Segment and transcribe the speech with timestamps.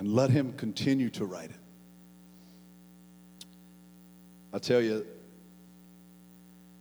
[0.00, 1.56] and let Him continue to write it.
[4.50, 5.06] I tell you,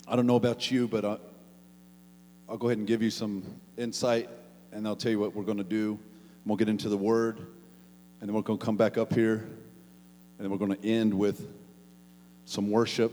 [0.08, 1.17] I don't know about you, but I,
[2.47, 3.43] I'll go ahead and give you some
[3.77, 4.29] insight,
[4.71, 6.00] and I'll tell you what we're going to do.
[6.45, 10.39] We'll get into the Word, and then we're going to come back up here, and
[10.39, 11.45] then we're going to end with
[12.45, 13.11] some worship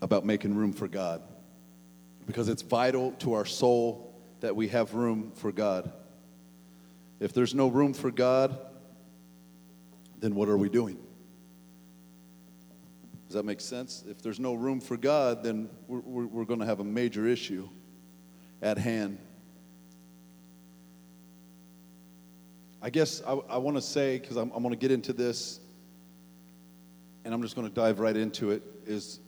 [0.00, 1.20] about making room for God.
[2.28, 5.90] Because it's vital to our soul that we have room for God.
[7.20, 8.58] If there's no room for God,
[10.18, 10.98] then what are we doing?
[13.26, 14.04] Does that make sense?
[14.08, 17.26] If there's no room for God, then we're, we're, we're going to have a major
[17.26, 17.68] issue
[18.62, 19.18] at hand.
[22.80, 25.58] I guess I, I want to say, because I'm, I'm going to get into this,
[27.24, 29.18] and I'm just going to dive right into it, is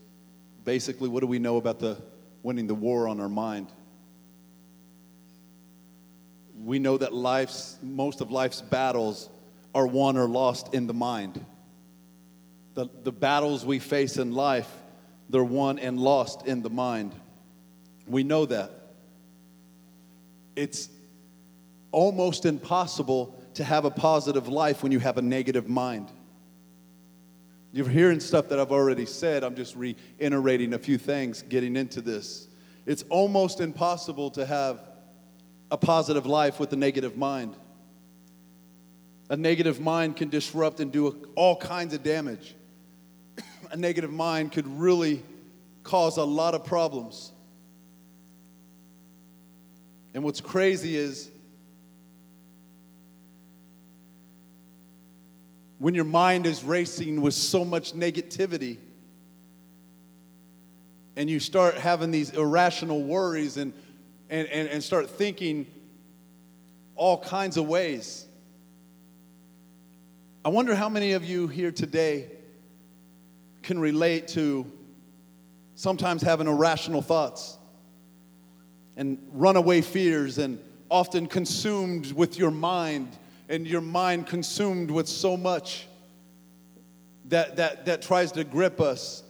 [0.65, 2.01] basically what do we know about the
[2.43, 3.73] winning the war on our mind?
[6.65, 9.29] We know that life's, most of life's battles
[9.75, 11.45] are won or lost in the mind
[12.79, 14.73] the, the battles we face in life,
[15.29, 17.13] they're won and lost in the mind.
[18.07, 18.71] We know that.
[20.55, 20.89] It's
[21.91, 26.13] almost impossible to have a positive life when you have a negative mind.
[27.73, 29.43] You're hearing stuff that I've already said.
[29.43, 32.47] I'm just reiterating a few things getting into this.
[32.87, 34.88] It's almost impossible to have
[35.71, 37.55] a positive life with a negative mind.
[39.31, 42.55] A negative mind can disrupt and do all kinds of damage
[43.71, 45.23] a negative mind could really
[45.83, 47.33] cause a lot of problems.
[50.15, 51.31] And what's crazy is
[55.79, 58.79] when your mind is racing with so much negativity
[61.17, 63.73] and you start having these irrational worries and,
[64.31, 65.67] and, and, and start thinking
[66.95, 68.27] all kinds of ways.
[70.45, 72.31] I wonder how many of you here today
[73.63, 74.71] can relate to
[75.75, 77.57] sometimes having irrational thoughts
[78.97, 80.59] and runaway fears and
[80.91, 83.17] often consumed with your mind
[83.49, 85.87] and your mind consumed with so much
[87.27, 89.23] that, that, that tries to grip us.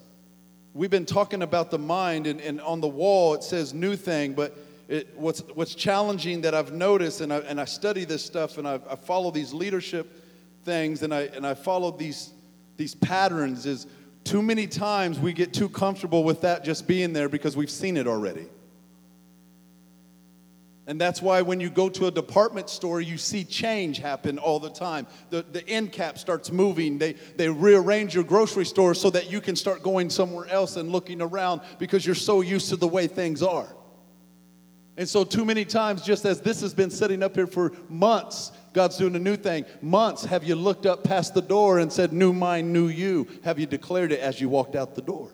[0.74, 4.34] We've been talking about the mind, and, and on the wall it says new thing,
[4.34, 4.56] but
[4.88, 8.66] it, what's, what's challenging that I've noticed, and I, and I study this stuff and
[8.66, 10.24] I, I follow these leadership
[10.64, 12.32] things and I, and I follow these,
[12.78, 13.86] these patterns, is
[14.24, 17.98] too many times we get too comfortable with that just being there because we've seen
[17.98, 18.46] it already.
[20.86, 24.58] And that's why when you go to a department store, you see change happen all
[24.58, 25.06] the time.
[25.28, 26.96] The, the end cap starts moving.
[26.96, 30.88] They, they rearrange your grocery store so that you can start going somewhere else and
[30.88, 33.68] looking around because you're so used to the way things are.
[34.98, 38.50] And so, too many times, just as this has been sitting up here for months,
[38.72, 39.64] God's doing a new thing.
[39.80, 43.28] Months, have you looked up past the door and said, New mind, new you?
[43.44, 45.30] Have you declared it as you walked out the door?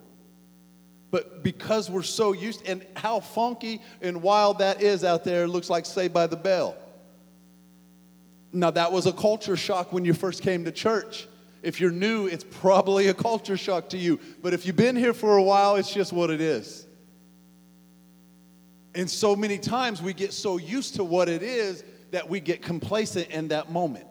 [1.10, 5.70] But because we're so used, and how funky and wild that is out there, looks
[5.70, 6.76] like Saved by the Bell.
[8.52, 11.26] Now, that was a culture shock when you first came to church.
[11.62, 14.20] If you're new, it's probably a culture shock to you.
[14.42, 16.83] But if you've been here for a while, it's just what it is.
[18.94, 21.82] And so many times we get so used to what it is
[22.12, 24.06] that we get complacent in that moment.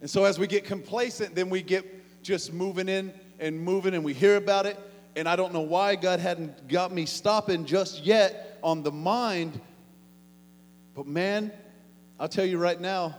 [0.00, 4.04] And so as we get complacent, then we get just moving in and moving and
[4.04, 4.78] we hear about it.
[5.14, 9.58] And I don't know why God hadn't got me stopping just yet on the mind.
[10.94, 11.50] But man,
[12.20, 13.16] I'll tell you right now,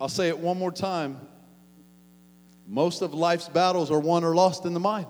[0.00, 1.20] I'll say it one more time.
[2.66, 5.06] Most of life's battles are won or lost in the mind.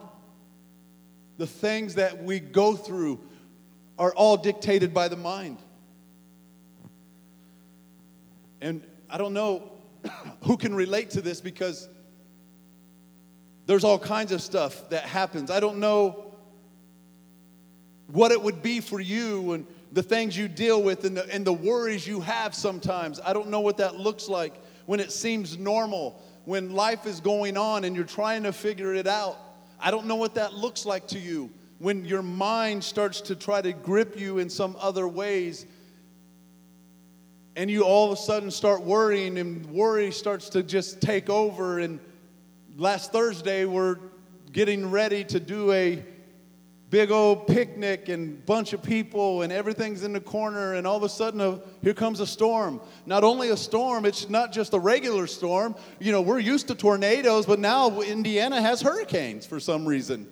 [1.39, 3.21] The things that we go through
[3.99, 5.59] are all dictated by the mind.
[8.61, 9.73] And I don't know
[10.45, 11.89] who can relate to this because
[13.67, 15.51] there's all kinds of stuff that happens.
[15.51, 16.33] I don't know
[18.09, 21.45] what it would be for you and the things you deal with and the, and
[21.45, 23.21] the worries you have sometimes.
[23.25, 24.55] I don't know what that looks like
[24.87, 29.07] when it seems normal, when life is going on and you're trying to figure it
[29.07, 29.39] out.
[29.79, 31.51] I don't know what that looks like to you
[31.83, 35.67] when your mind starts to try to grip you in some other ways
[37.57, 41.81] and you all of a sudden start worrying and worry starts to just take over
[41.81, 41.99] and
[42.77, 43.99] last thursday we're
[44.53, 46.01] getting ready to do a
[46.91, 51.03] big old picnic and bunch of people and everything's in the corner and all of
[51.03, 52.81] a sudden a, here comes a storm.
[53.07, 55.75] Not only a storm it's not just a regular storm.
[55.99, 60.29] You know we're used to tornadoes but now indiana has hurricanes for some reason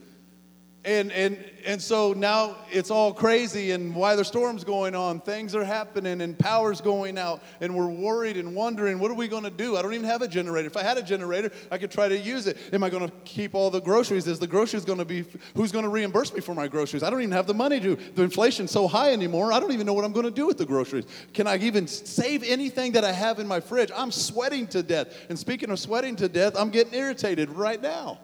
[0.85, 5.21] and and and so now it's all crazy and why the storm's going on.
[5.21, 9.29] Things are happening and power's going out and we're worried and wondering what are we
[9.29, 9.77] going to do?
[9.77, 10.67] I don't even have a generator.
[10.67, 12.57] If i had a generator i could try to use it.
[12.73, 14.27] Am i going to keep all the groceries?
[14.27, 17.03] Is the groceries going to be who's going to reimburse me for my groceries?
[17.03, 19.87] I don't even have the money to the inflation's so high anymore i don't even
[19.87, 21.05] know what i'm going to do with the groceries.
[21.35, 23.91] Can i even save anything that i have in my fridge?
[23.95, 25.15] I'm sweating to death.
[25.29, 28.19] And speaking of sweating to death i'm getting irritated right now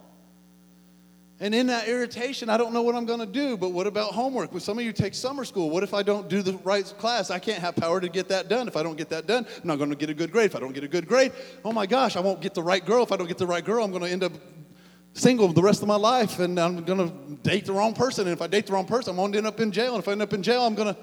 [1.39, 3.59] and in that irritation, I don't know what I'm going to do.
[3.59, 4.53] But what about homework?
[4.53, 5.69] Well, some of you take summer school.
[5.69, 7.31] What if I don't do the right class?
[7.31, 8.69] I can't have power to get that done.
[8.69, 10.47] If I don't get that done, I'm not going to get a good grade.
[10.47, 12.85] If I don't get a good grade, oh my gosh, I won't get the right
[12.85, 13.03] girl.
[13.03, 14.33] If I don't get the right girl, I'm going to end up
[15.13, 18.27] single the rest of my life and I'm going to date the wrong person.
[18.27, 19.95] And if I date the wrong person, I'm going to end up in jail.
[19.95, 21.01] And if I end up in jail, I'm going to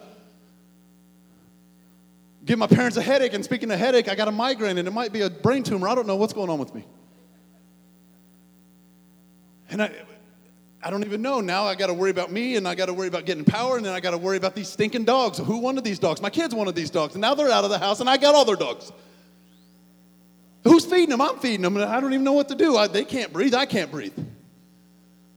[2.43, 3.33] give my parents a headache.
[3.33, 5.87] And speaking of headache, I got a migraine and it might be a brain tumor.
[5.87, 6.85] I don't know what's going on with me.
[9.69, 9.91] And I,
[10.83, 11.39] I don't even know.
[11.39, 13.77] Now I got to worry about me and I got to worry about getting power
[13.77, 15.37] and then I got to worry about these stinking dogs.
[15.37, 16.21] Who wanted these dogs?
[16.21, 18.35] My kids wanted these dogs and now they're out of the house and I got
[18.35, 18.91] all their dogs.
[20.63, 21.21] Who's feeding them?
[21.21, 22.75] I'm feeding them and I don't even know what to do.
[22.75, 23.53] I, they can't breathe.
[23.53, 24.13] I can't breathe.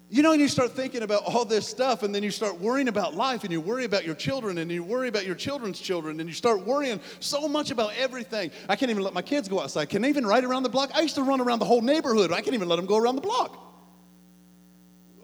[0.09, 2.87] You know, and you start thinking about all this stuff, and then you start worrying
[2.87, 6.21] about life, and you worry about your children, and you worry about your children's children,
[6.21, 8.53] and you start worrying so much about everything.
[8.69, 9.89] I can't even let my kids go outside.
[9.89, 10.93] Can they even ride around the block?
[10.95, 12.31] I used to run around the whole neighborhood.
[12.31, 13.66] I can't even let them go around the block.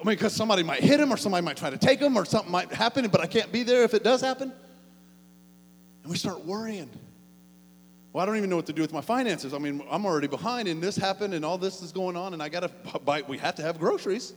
[0.03, 2.25] I mean, because somebody might hit him or somebody might try to take him or
[2.25, 4.53] something might happen, but I can't be there if it does happen.
[6.03, 6.91] And we start worrying.
[8.13, 9.55] Well, I don't even know what to do with my finances.
[9.55, 12.43] I mean, I'm already behind, and this happened, and all this is going on, and
[12.43, 14.35] I got to buy, we have to have groceries.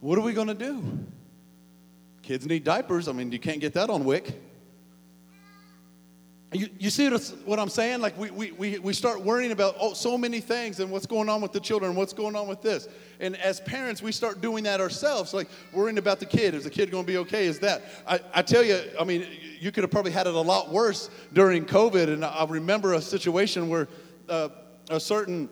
[0.00, 0.82] What are we going to do?
[2.22, 3.08] Kids need diapers.
[3.08, 4.38] I mean, you can't get that on WIC.
[6.52, 8.00] You, you see what I'm saying?
[8.00, 11.40] Like, we, we, we start worrying about oh, so many things and what's going on
[11.40, 12.86] with the children, what's going on with this.
[13.18, 16.54] And as parents, we start doing that ourselves, like worrying about the kid.
[16.54, 17.46] Is the kid going to be okay?
[17.46, 17.82] Is that?
[18.06, 19.26] I, I tell you, I mean,
[19.58, 22.08] you could have probably had it a lot worse during COVID.
[22.08, 23.88] And I remember a situation where
[24.28, 24.50] uh,
[24.90, 25.48] a certain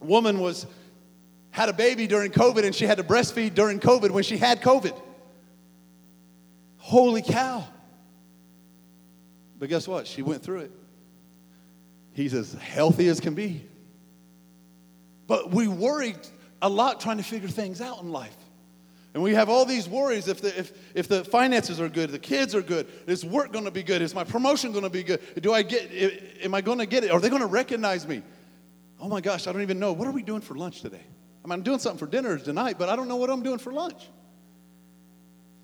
[0.00, 0.66] woman was
[1.50, 4.60] had a baby during COVID and she had to breastfeed during COVID when she had
[4.60, 4.96] COVID.
[6.76, 7.66] Holy cow.
[9.58, 10.06] But guess what?
[10.06, 10.72] She went through it.
[12.12, 13.62] He's as healthy as can be.
[15.26, 16.14] But we worry
[16.62, 18.36] a lot trying to figure things out in life.
[19.14, 22.18] And we have all these worries if the, if, if the finances are good, the
[22.18, 24.02] kids are good, is work going to be good?
[24.02, 25.20] Is my promotion going to be good?
[25.40, 25.90] Do I get,
[26.44, 27.10] am I going to get it?
[27.10, 28.22] Are they going to recognize me?
[29.00, 29.92] Oh my gosh, I don't even know.
[29.92, 31.00] What are we doing for lunch today?
[31.44, 33.58] I mean, I'm doing something for dinner tonight, but I don't know what I'm doing
[33.58, 34.06] for lunch.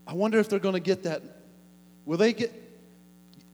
[0.06, 1.23] I wonder if they're going to get that.
[2.05, 2.53] Will they get,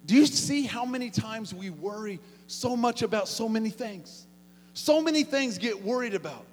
[0.08, 4.26] do you see how many times we worry so much about so many things?
[4.72, 6.46] So many things get worried about.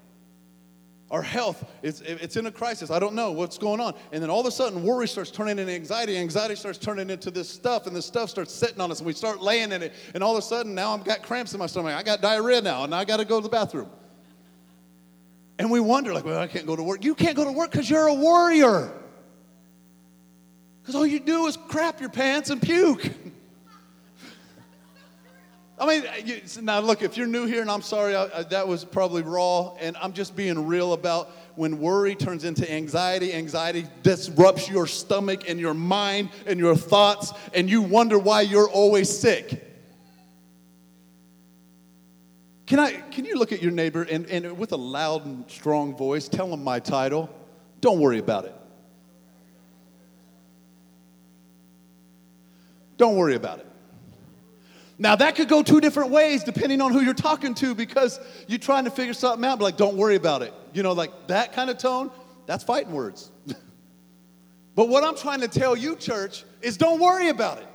[1.10, 2.92] Our health, it's, it's in a crisis.
[2.92, 3.94] I don't know what's going on.
[4.12, 6.18] And then all of a sudden, worry starts turning into anxiety.
[6.18, 9.14] Anxiety starts turning into this stuff, and this stuff starts sitting on us, and we
[9.14, 9.94] start laying in it.
[10.14, 11.96] And all of a sudden, now I've got cramps in my stomach.
[11.96, 13.90] I got diarrhea now, and I got to go to the bathroom.
[15.60, 17.06] And we wonder, like, well, I can't go to work.
[17.06, 18.92] You can't go to work because you're a warrior.
[20.82, 23.10] Because all you do is crap your pants and puke.
[25.78, 28.66] I mean, you, now look, if you're new here, and I'm sorry, I, I, that
[28.66, 33.86] was probably raw, and I'm just being real about when worry turns into anxiety, anxiety
[34.02, 39.10] disrupts your stomach and your mind and your thoughts, and you wonder why you're always
[39.16, 39.64] sick.
[42.68, 45.96] Can, I, can you look at your neighbor and, and with a loud and strong
[45.96, 47.30] voice tell them my title?
[47.82, 48.56] Don't worry about it.
[52.98, 53.68] Don't worry about it.
[54.98, 58.60] Now, that could go two different ways depending on who you're talking to because you're
[58.60, 60.54] trying to figure something out, but like, don't worry about it.
[60.74, 62.12] You know, like that kind of tone,
[62.46, 63.30] that's fighting words.
[64.76, 67.68] but what I'm trying to tell you, church, is don't worry about it.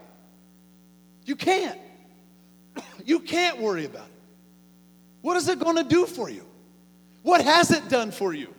[1.26, 1.78] You can't.
[3.04, 4.12] you can't worry about it.
[5.20, 6.46] What is it going to do for you?
[7.22, 8.54] What has it done for you?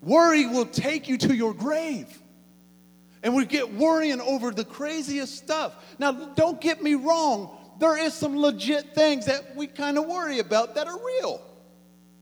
[0.00, 2.06] Worry will take you to your grave.
[3.28, 5.74] And we get worrying over the craziest stuff.
[5.98, 10.38] Now, don't get me wrong, there is some legit things that we kind of worry
[10.38, 11.42] about that are real.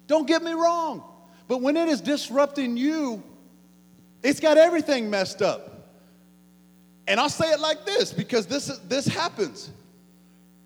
[0.08, 1.04] Don't get me wrong.
[1.46, 3.22] But when it is disrupting you,
[4.24, 5.92] it's got everything messed up.
[7.06, 9.70] And I'll say it like this because this, this happens.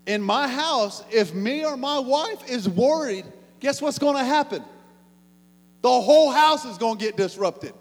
[0.07, 3.25] In my house, if me or my wife is worried,
[3.59, 4.63] guess what's going to happen?
[5.83, 7.75] The whole house is going to get disrupted.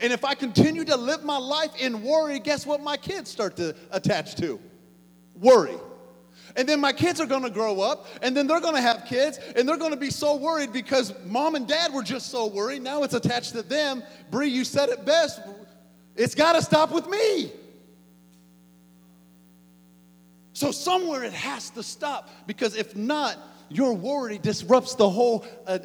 [0.00, 3.56] And if I continue to live my life in worry, guess what my kids start
[3.56, 4.60] to attach to?
[5.34, 5.76] Worry.
[6.56, 9.68] And then my kids are gonna grow up, and then they're gonna have kids, and
[9.68, 12.82] they're gonna be so worried because mom and dad were just so worried.
[12.82, 14.02] Now it's attached to them.
[14.30, 15.40] Bree, you said it best.
[16.14, 17.52] It's gotta stop with me.
[20.52, 23.36] So somewhere it has to stop because if not,
[23.68, 25.80] your worry disrupts the whole, uh,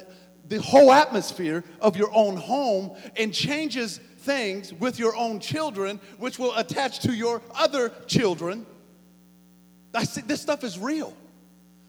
[0.50, 6.40] the whole atmosphere of your own home and changes things with your own children, which
[6.40, 8.66] will attach to your other children.
[9.94, 11.16] I see, this stuff is real.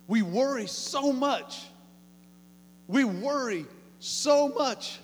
[0.07, 1.63] We worry so much.
[2.87, 3.65] We worry
[3.97, 4.99] so much.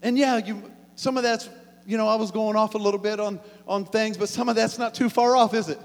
[0.00, 0.62] And yeah, you,
[0.94, 1.48] some of that's,
[1.84, 4.54] you know, I was going off a little bit on, on things, but some of
[4.54, 5.80] that's not too far off, is it?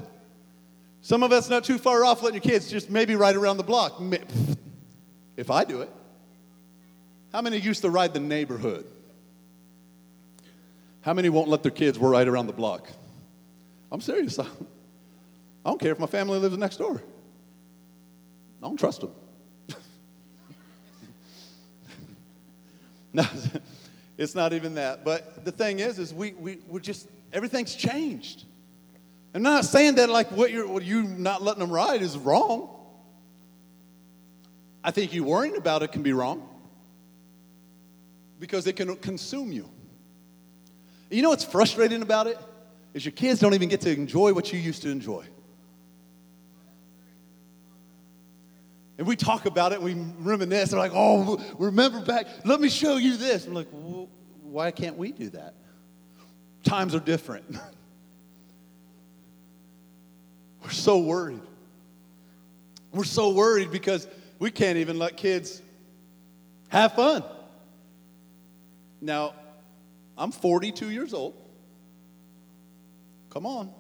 [1.02, 3.64] Some of us not too far off letting your kids just maybe right around the
[3.64, 4.00] block.
[5.36, 5.90] If I do it.
[7.32, 8.86] How many used to ride the neighborhood?
[11.02, 12.90] How many won't let their kids ride around the block?
[13.92, 14.40] I'm serious.
[14.40, 14.46] I
[15.66, 17.02] don't care if my family lives next door.
[18.62, 19.12] I don't trust them.
[23.14, 23.26] no,
[24.18, 25.06] it's not even that.
[25.06, 28.46] But the thing is, is we, we, we're just, everything's changed.
[29.34, 32.76] I'm not saying that like what you're what you not letting them ride is wrong.
[34.84, 36.50] I think you worrying about it can be wrong
[38.40, 39.70] because it can consume you.
[41.10, 42.38] You know what's frustrating about it?
[42.94, 45.26] Is your kids don't even get to enjoy what you used to enjoy.
[48.98, 50.72] And we talk about it, we reminisce.
[50.72, 53.46] They're like, oh, remember back, let me show you this.
[53.46, 53.70] I'm like,
[54.44, 55.54] why can't we do that?
[56.64, 57.46] Times are different.
[60.64, 61.40] We're so worried.
[62.92, 64.06] We're so worried because
[64.38, 65.62] we can't even let kids
[66.68, 67.24] have fun.
[69.02, 69.34] Now,
[70.18, 71.36] I'm 42 years old.
[73.30, 73.72] Come on.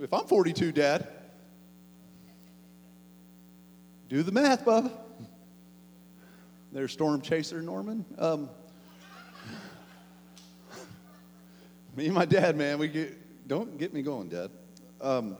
[0.00, 1.06] If I'm 42, Dad,
[4.08, 4.90] do the math, Bubba.
[6.72, 8.04] There's Storm Chaser Norman.
[8.18, 8.50] Um,
[11.96, 14.50] me and my dad, man, we get, don't get me going, Dad.
[15.00, 15.38] Um,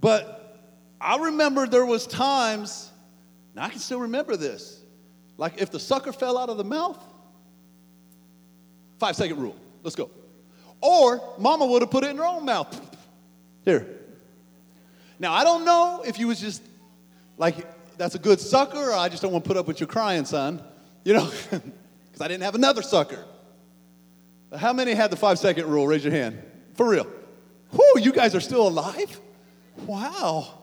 [0.00, 2.90] but I remember there was times,
[3.54, 4.80] and I can still remember this.
[5.36, 6.98] Like if the sucker fell out of the mouth,
[8.98, 9.56] five second rule.
[9.82, 10.10] Let's go.
[10.80, 12.96] Or mama would have put it in her own mouth.
[13.64, 13.86] Here.
[15.18, 16.62] Now I don't know if you was just
[17.36, 17.56] like
[17.96, 20.24] that's a good sucker, or I just don't want to put up with your crying,
[20.24, 20.62] son.
[21.04, 23.24] You know, because I didn't have another sucker.
[24.56, 25.86] How many had the five second rule?
[25.86, 26.42] Raise your hand.
[26.74, 27.06] For real.
[27.72, 29.20] Whoo, you guys are still alive?
[29.86, 30.54] Wow.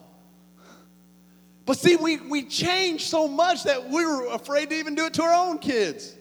[1.66, 5.14] But see, we, we changed so much that we were afraid to even do it
[5.16, 6.15] to our own kids.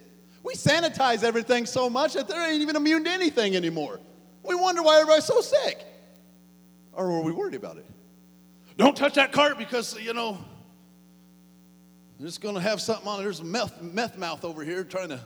[0.45, 3.99] We sanitize everything so much that they ain't even immune to anything anymore.
[4.47, 5.85] We wonder why everybody's so sick.
[6.93, 7.87] Or were we worried about it?
[8.77, 10.39] Don't touch that cart because, you know,
[12.19, 13.23] they're just going to have something on it.
[13.23, 15.21] There's a meth, meth mouth over here trying to.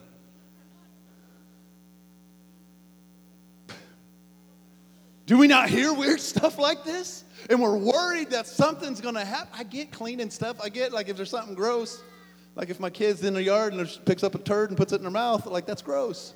[5.26, 7.24] Do we not hear weird stuff like this?
[7.48, 9.48] and we're worried that something's gonna happen.
[9.56, 10.60] I get cleaning stuff.
[10.62, 12.02] I get like if there's something gross,
[12.58, 14.96] like if my kid's in the yard and picks up a turd and puts it
[14.96, 16.34] in their mouth, like that's gross.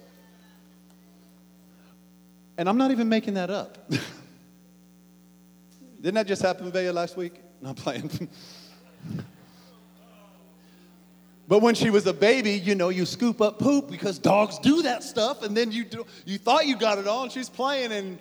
[2.56, 3.90] And I'm not even making that up.
[6.00, 7.34] Didn't that just happen Vega last week?
[7.60, 8.28] Not playing.
[11.48, 14.82] But when she was a baby, you know, you scoop up poop because dogs do
[14.82, 17.92] that stuff, and then you do, you thought you got it all, and she's playing,
[17.92, 18.18] and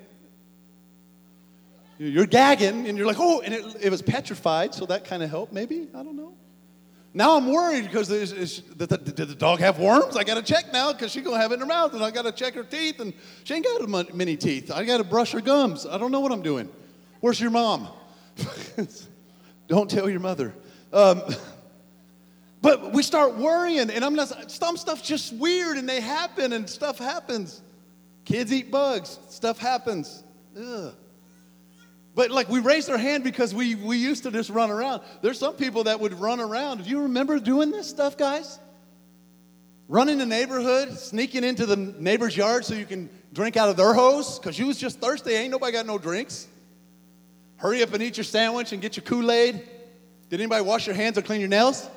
[1.98, 5.30] you're gagging, and you're like, oh, and it, it was petrified, so that kind of
[5.30, 5.88] helped, maybe?
[5.96, 6.34] I don't know.
[7.14, 10.16] Now I'm worried because did the, did the dog have worms?
[10.16, 12.02] I got to check now because she's going to have it in her mouth, and
[12.02, 13.14] I got to check her teeth, and
[13.44, 14.72] she ain't got many teeth.
[14.72, 15.86] I got to brush her gums.
[15.86, 16.70] I don't know what I'm doing.
[17.20, 17.90] Where's your mom?
[19.68, 20.54] don't tell your mother.
[20.94, 21.22] Um,
[22.62, 26.70] but we start worrying, and I'm not, some stuff's just weird, and they happen, and
[26.70, 27.62] stuff happens.
[28.24, 30.24] Kids eat bugs, stuff happens.
[30.58, 30.94] Ugh.
[32.14, 35.02] But like we raised our hand because we, we used to just run around.
[35.22, 36.84] There's some people that would run around.
[36.84, 38.60] Do you remember doing this stuff, guys?
[39.88, 43.94] Running the neighborhood, sneaking into the neighbor's yard so you can drink out of their
[43.94, 45.32] hose because you was just thirsty.
[45.32, 46.48] Ain't nobody got no drinks.
[47.58, 49.62] Hurry up and eat your sandwich and get your Kool-Aid.
[50.30, 51.90] Did anybody wash your hands or clean your nails?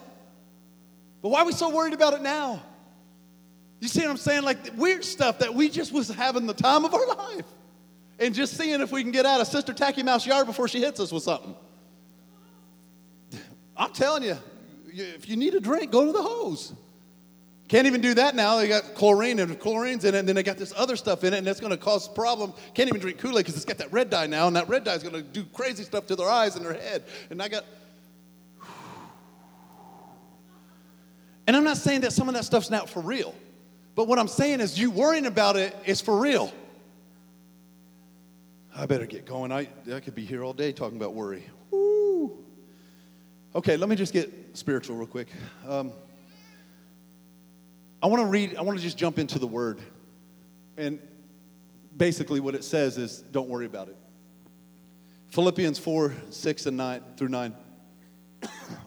[1.23, 2.62] But why are we so worried about it now?
[3.80, 4.42] You see what I'm saying?
[4.42, 7.47] Like weird stuff that we just was having the time of our life
[8.18, 10.80] and just seeing if we can get out of Sister Tacky Mouse yard before she
[10.80, 11.54] hits us with something.
[13.76, 14.37] I'm telling you,
[14.87, 16.73] if you need a drink, go to the hose.
[17.66, 18.56] Can't even do that now.
[18.56, 21.33] They got chlorine and chlorine's in it, and then they got this other stuff in
[21.33, 22.52] it, and that's going to cause a problem.
[22.75, 24.85] Can't even drink Kool Aid because it's got that red dye now, and that red
[24.85, 27.04] dye is going to do crazy stuff to their eyes and their head.
[27.30, 27.64] And I got.
[31.47, 33.35] And I'm not saying that some of that stuff's not for real,
[33.94, 36.52] but what I'm saying is you worrying about it is for real.
[38.76, 39.52] I better get going.
[39.52, 41.45] I, I could be here all day talking about worry.
[41.71, 42.45] Woo.
[43.54, 45.28] Okay, let me just get spiritual real quick.
[45.69, 45.93] Um,
[48.02, 49.81] I want to read, I want to just jump into the word.
[50.76, 50.99] And
[51.97, 53.97] basically, what it says is don't worry about it.
[55.28, 57.54] Philippians 4 6 and 9 through 9.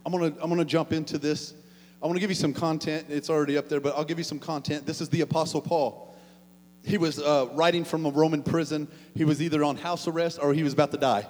[0.06, 1.53] I'm going to I'm going to jump into this.
[2.03, 3.08] I want to give you some content.
[3.10, 4.86] It's already up there, but I'll give you some content.
[4.86, 6.06] This is the Apostle Paul.
[6.88, 8.88] He was uh, writing from a Roman prison.
[9.13, 11.27] He was either on house arrest or he was about to die.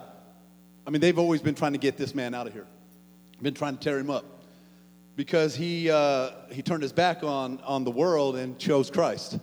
[0.85, 2.67] I mean, they've always been trying to get this man out of here,
[3.41, 4.23] been trying to tear him up
[5.15, 9.39] because he, uh, he turned his back on, on the world and chose Christ.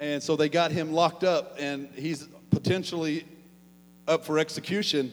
[0.00, 3.26] And so they got him locked up, and he's potentially
[4.08, 5.12] up for execution.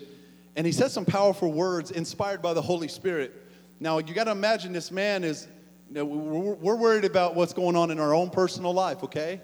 [0.56, 3.34] And he said some powerful words inspired by the Holy Spirit.
[3.82, 5.46] Now, you got to imagine this man is,
[5.90, 9.42] you know, we're worried about what's going on in our own personal life, okay?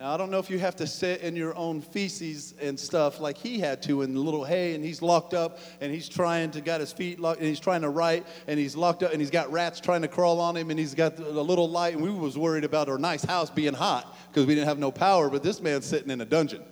[0.00, 3.20] Now, I don't know if you have to sit in your own feces and stuff
[3.20, 6.52] like he had to in the little hay, and he's locked up and he's trying
[6.52, 9.20] to got his feet locked and he's trying to write and he's locked up and
[9.20, 11.92] he's got rats trying to crawl on him and he's got a little light.
[11.92, 14.90] And we was worried about our nice house being hot because we didn't have no
[14.90, 16.64] power, but this man's sitting in a dungeon.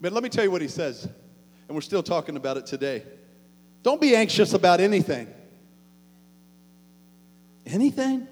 [0.00, 3.04] But let me tell you what he says, and we're still talking about it today.
[3.84, 5.32] Don't be anxious about anything.
[7.66, 8.26] Anything?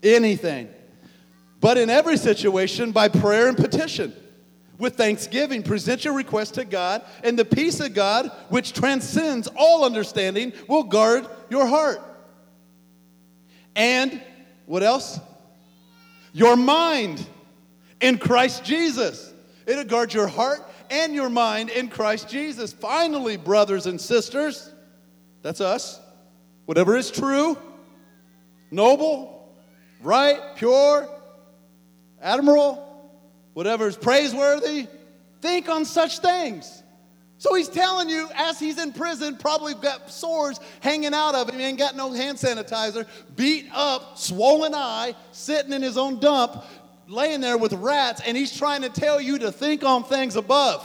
[0.00, 0.68] Anything.
[1.66, 4.14] But in every situation, by prayer and petition,
[4.78, 9.84] with thanksgiving, present your request to God, and the peace of God, which transcends all
[9.84, 12.00] understanding, will guard your heart.
[13.74, 14.22] And
[14.66, 15.18] what else?
[16.32, 17.26] Your mind
[18.00, 19.34] in Christ Jesus.
[19.66, 22.72] It'll guard your heart and your mind in Christ Jesus.
[22.72, 24.70] Finally, brothers and sisters,
[25.42, 26.00] that's us.
[26.66, 27.58] Whatever is true,
[28.70, 29.52] noble,
[30.00, 31.08] right, pure,
[32.26, 32.82] admiral,
[33.54, 34.88] whatever is praiseworthy,
[35.40, 36.82] think on such things.
[37.38, 41.58] So he's telling you, as he's in prison, probably got sores hanging out of him,
[41.58, 46.64] he ain't got no hand sanitizer, beat up, swollen eye, sitting in his own dump,
[47.06, 50.84] laying there with rats, and he's trying to tell you to think on things above.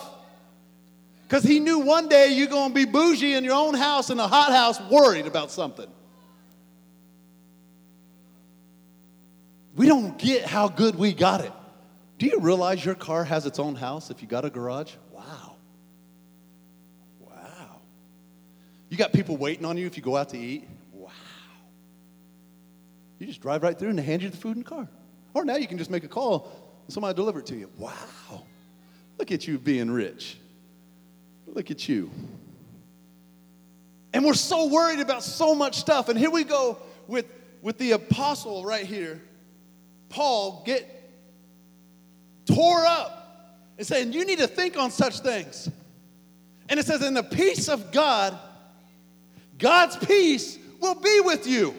[1.23, 4.19] Because he knew one day you're going to be bougie in your own house in
[4.19, 5.88] a hot house worried about something.
[9.75, 11.51] We don't get how good we got it.
[12.17, 14.93] Do you realize your car has its own house if you got a garage?
[15.12, 15.55] Wow.
[17.19, 17.81] Wow.
[18.89, 20.67] You got people waiting on you if you go out to eat?
[20.91, 21.10] Wow.
[23.17, 24.88] You just drive right through and they hand you the food in the car.
[25.34, 26.51] Or now you can just make a call
[26.86, 27.69] and somebody deliver it to you.
[27.77, 27.93] Wow.
[29.17, 30.38] Look at you being rich.
[31.47, 32.12] Look at you.
[34.13, 36.10] And we're so worried about so much stuff.
[36.10, 37.25] And here we go with,
[37.62, 39.21] with the apostle right here
[40.12, 40.88] Paul get
[42.45, 45.69] tore up and saying, You need to think on such things.
[46.69, 48.38] And it says, In the peace of God,
[49.58, 51.74] God's peace will be with you.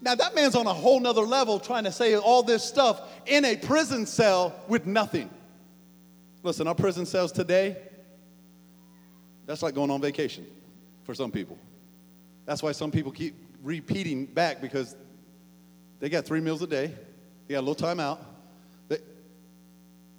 [0.00, 3.44] Now, that man's on a whole nother level trying to say all this stuff in
[3.44, 5.30] a prison cell with nothing.
[6.42, 7.76] Listen, our prison cells today,
[9.46, 10.46] that's like going on vacation
[11.04, 11.58] for some people.
[12.44, 14.94] That's why some people keep repeating back because
[16.00, 16.92] they got three meals a day,
[17.46, 18.20] he got a little time out.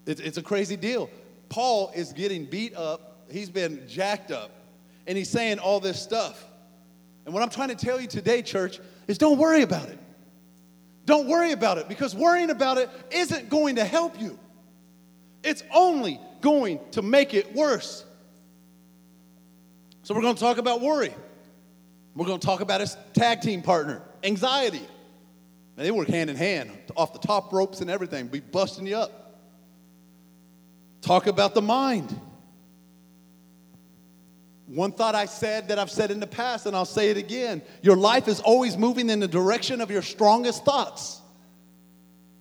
[0.08, 1.10] It's a crazy deal.
[1.50, 4.52] Paul is getting beat up, he's been jacked up,
[5.08, 6.44] and he's saying all this stuff.
[7.26, 9.98] And what I'm trying to tell you today, church, is don't worry about it.
[11.06, 14.38] Don't worry about it because worrying about it isn't going to help you.
[15.44, 18.04] It's only going to make it worse.
[20.04, 21.14] So, we're going to talk about worry.
[22.16, 24.86] We're going to talk about his tag team partner, anxiety.
[25.78, 28.98] And they work hand in hand, off the top ropes and everything, be busting you
[28.98, 29.40] up.
[31.02, 32.20] Talk about the mind.
[34.68, 37.62] One thought I said that I've said in the past, and I'll say it again
[37.82, 41.22] your life is always moving in the direction of your strongest thoughts.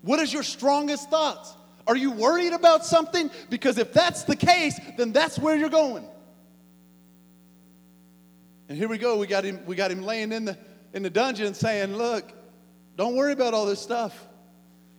[0.02, 1.54] What is your strongest thoughts?
[1.86, 3.30] Are you worried about something?
[3.50, 6.06] Because if that's the case, then that's where you're going.
[8.68, 9.18] And here we go.
[9.18, 10.58] We got him, we got him laying in the,
[10.94, 12.32] in the dungeon saying, Look,
[12.96, 14.26] don't worry about all this stuff.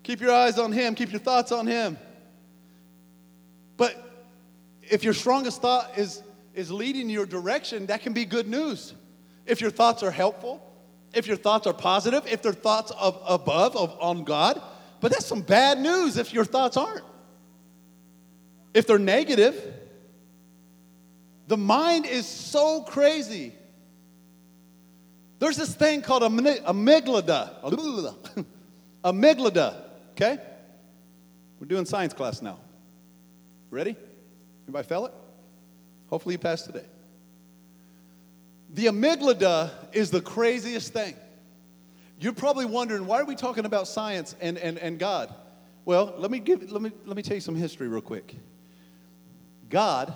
[0.06, 1.98] Keep your eyes on Him, keep your thoughts on Him.
[3.76, 3.94] But
[4.82, 8.94] if your strongest thought is, is leading your direction, that can be good news.
[9.46, 10.62] If your thoughts are helpful
[11.16, 14.62] if your thoughts are positive, if they're thoughts of above, of on God.
[15.00, 17.06] But that's some bad news if your thoughts aren't.
[18.74, 19.74] If they're negative,
[21.48, 23.54] the mind is so crazy.
[25.40, 27.62] There's this thing called a amygdala.
[29.04, 29.76] amygdala,
[30.16, 30.42] okay?
[31.60, 32.60] We're doing science class now.
[33.70, 33.96] Ready?
[34.66, 35.14] Anybody fell it?
[36.10, 36.86] Hopefully you passed today.
[38.74, 41.16] The amygdala is the craziest thing.
[42.20, 45.34] You're probably wondering, why are we talking about science and, and, and God?
[45.84, 48.36] Well, let me, give, let, me, let me tell you some history real quick.
[49.70, 50.14] God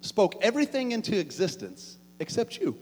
[0.00, 2.76] spoke everything into existence except you.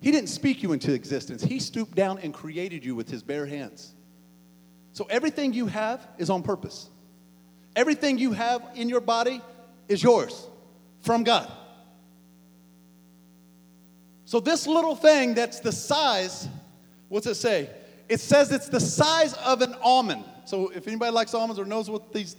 [0.00, 3.46] He didn't speak you into existence, He stooped down and created you with His bare
[3.46, 3.94] hands.
[4.92, 6.88] So everything you have is on purpose.
[7.76, 9.40] Everything you have in your body
[9.88, 10.46] is yours
[11.02, 11.50] from God.
[14.24, 16.48] So, this little thing that's the size,
[17.08, 17.68] what's it say?
[18.08, 20.24] It says it's the size of an almond.
[20.44, 22.36] So, if anybody likes almonds or knows what these,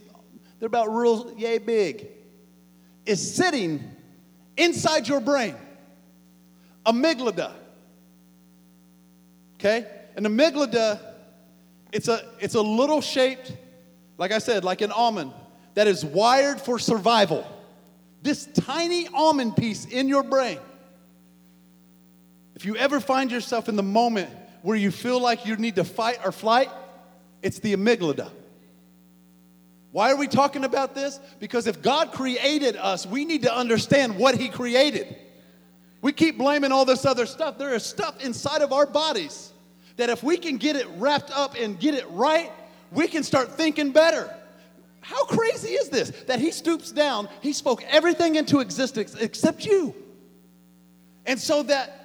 [0.58, 2.08] they're about real yay big,
[3.04, 3.82] is sitting
[4.56, 5.54] inside your brain.
[6.86, 7.52] Amygdala.
[9.56, 9.86] Okay?
[10.16, 10.98] An amygdala,
[11.92, 13.54] it's a, it's a little shaped,
[14.18, 15.32] like I said, like an almond
[15.74, 17.46] that is wired for survival.
[18.22, 20.58] This tiny almond piece in your brain
[22.62, 24.30] if you ever find yourself in the moment
[24.62, 26.70] where you feel like you need to fight or flight,
[27.42, 28.30] it's the amygdala.
[29.90, 31.18] Why are we talking about this?
[31.40, 35.16] Because if God created us, we need to understand what He created.
[36.00, 37.58] We keep blaming all this other stuff.
[37.58, 39.51] There is stuff inside of our bodies
[39.96, 42.50] that if we can get it wrapped up and get it right,
[42.90, 44.32] we can start thinking better.
[45.00, 46.10] How crazy is this?
[46.26, 49.94] That He stoops down, He spoke everything into existence except you.
[51.26, 51.98] And so that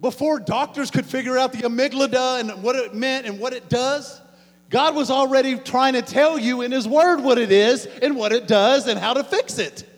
[0.00, 4.20] before doctors could figure out the amygdala and what it meant and what it does,
[4.70, 8.32] God was already trying to tell you in His Word what it is and what
[8.32, 9.88] it does and how to fix it.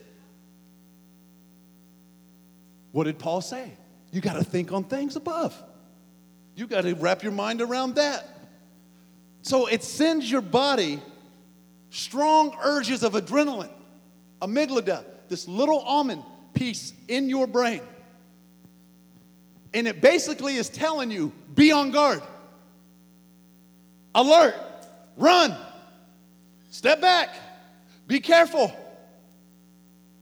[2.92, 3.72] What did Paul say?
[4.12, 5.60] You got to think on things above.
[6.56, 8.26] You got to wrap your mind around that.
[9.42, 11.00] So it sends your body
[11.90, 13.70] strong urges of adrenaline,
[14.40, 16.22] amygdala, this little almond
[16.54, 17.82] piece in your brain.
[19.74, 22.22] And it basically is telling you be on guard,
[24.14, 24.54] alert,
[25.18, 25.54] run,
[26.70, 27.36] step back,
[28.06, 28.74] be careful.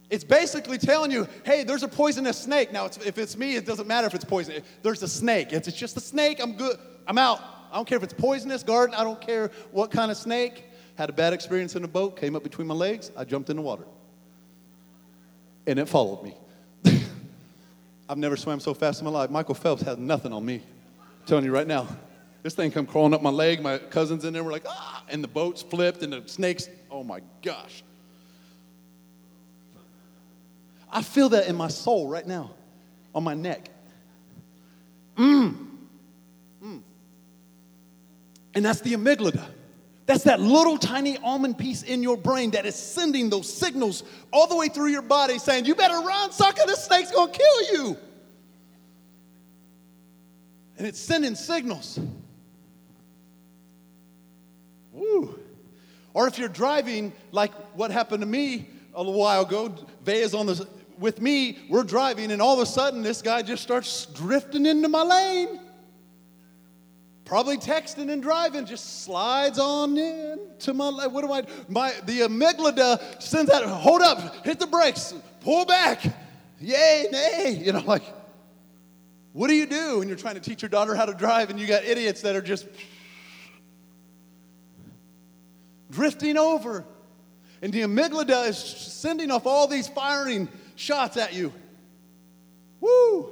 [0.09, 2.71] It's basically telling you, hey, there's a poisonous snake.
[2.71, 4.61] Now, it's, if it's me, it doesn't matter if it's poison.
[4.83, 5.51] There's a snake.
[5.51, 6.39] It's, it's just a snake.
[6.41, 6.77] I'm good.
[7.07, 7.41] I'm out.
[7.71, 8.95] I don't care if it's poisonous, garden.
[8.95, 10.65] I don't care what kind of snake.
[10.95, 13.11] Had a bad experience in a boat, came up between my legs.
[13.17, 13.83] I jumped in the water.
[15.67, 16.37] And it followed me.
[18.09, 19.29] I've never swam so fast in my life.
[19.29, 20.55] Michael Phelps has nothing on me.
[20.55, 21.87] I'm telling you right now.
[22.43, 23.61] This thing come crawling up my leg.
[23.61, 26.69] My cousins in there were like, ah, and the boats flipped and the snakes.
[26.91, 27.83] Oh my gosh.
[30.95, 32.51] I feel that in my soul right now,
[33.13, 33.69] on my neck.
[35.17, 35.65] Mmm.
[38.55, 39.45] And that's the amygdala.
[40.05, 44.47] That's that little tiny almond piece in your brain that is sending those signals all
[44.47, 47.97] the way through your body saying, You better run, sucker, this snake's gonna kill you.
[50.77, 51.99] And it's sending signals.
[54.93, 55.37] Woo.
[56.13, 60.45] Or if you're driving, like what happened to me a little while ago, Vea's on
[60.45, 60.65] the
[60.99, 64.89] with me, we're driving, and all of a sudden this guy just starts drifting into
[64.89, 65.59] my lane
[67.25, 71.07] probably texting and driving, just slides on in to my.
[71.07, 71.43] What do I?
[71.67, 76.03] My the amygdala sends out, hold up, hit the brakes, pull back,
[76.61, 77.61] yay, nay.
[77.61, 78.03] You know, like,
[79.33, 81.59] what do you do when you're trying to teach your daughter how to drive and
[81.59, 82.67] you got idiots that are just
[85.91, 86.85] drifting over?
[87.61, 91.53] And the amygdala is sending off all these firing shots at you.
[92.79, 93.29] Woo!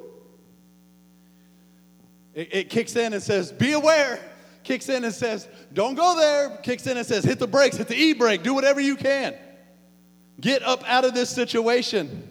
[2.34, 4.20] It, it kicks in and says, Be aware.
[4.64, 6.58] Kicks in and says, Don't go there.
[6.64, 9.36] Kicks in and says, Hit the brakes, hit the e brake, do whatever you can.
[10.40, 12.30] Get up out of this situation.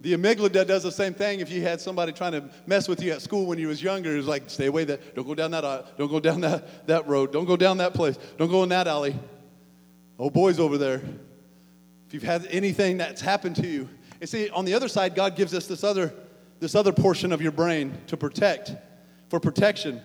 [0.00, 1.40] The amygdala does the same thing.
[1.40, 4.14] If you had somebody trying to mess with you at school when you was younger,
[4.14, 5.14] it's like, stay away that.
[5.14, 5.86] Don't go down that aisle.
[5.96, 7.32] Don't go down that, that road.
[7.32, 8.18] Don't go down that place.
[8.36, 9.18] Don't go in that alley.
[10.18, 11.02] Oh, boys over there.
[12.06, 13.88] If you've had anything that's happened to you,
[14.20, 16.12] and see, on the other side, God gives us this other
[16.60, 18.72] this other portion of your brain to protect,
[19.28, 20.00] for protection.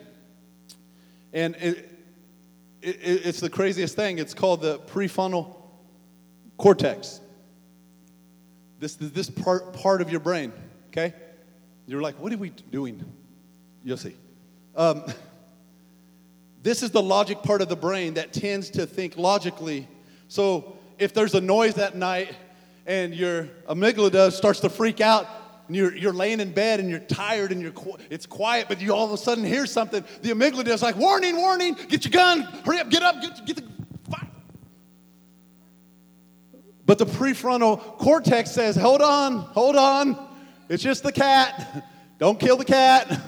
[1.32, 1.90] And it,
[2.82, 4.20] it, it's the craziest thing.
[4.20, 5.56] It's called the prefrontal
[6.58, 7.22] cortex.
[8.80, 10.52] This, this part, part of your brain,
[10.90, 11.14] okay?
[11.86, 13.04] You're like, what are we doing?
[13.84, 14.16] You'll see.
[14.76, 15.04] Um,
[16.64, 19.88] this is the logic part of the brain that tends to think logically.
[20.30, 22.34] So if there's a noise that night
[22.86, 25.28] and your amygdala starts to freak out,
[25.68, 27.74] and you're, you're laying in bed and you're tired and you're
[28.10, 31.36] it's quiet, but you all of a sudden hear something, the amygdala is like, warning,
[31.36, 33.64] warning, get your gun, hurry up, get up, get, get the
[34.10, 34.28] fire.
[36.86, 40.28] But the prefrontal cortex says, hold on, hold on,
[40.70, 41.86] it's just the cat.
[42.20, 43.20] Don't kill the cat.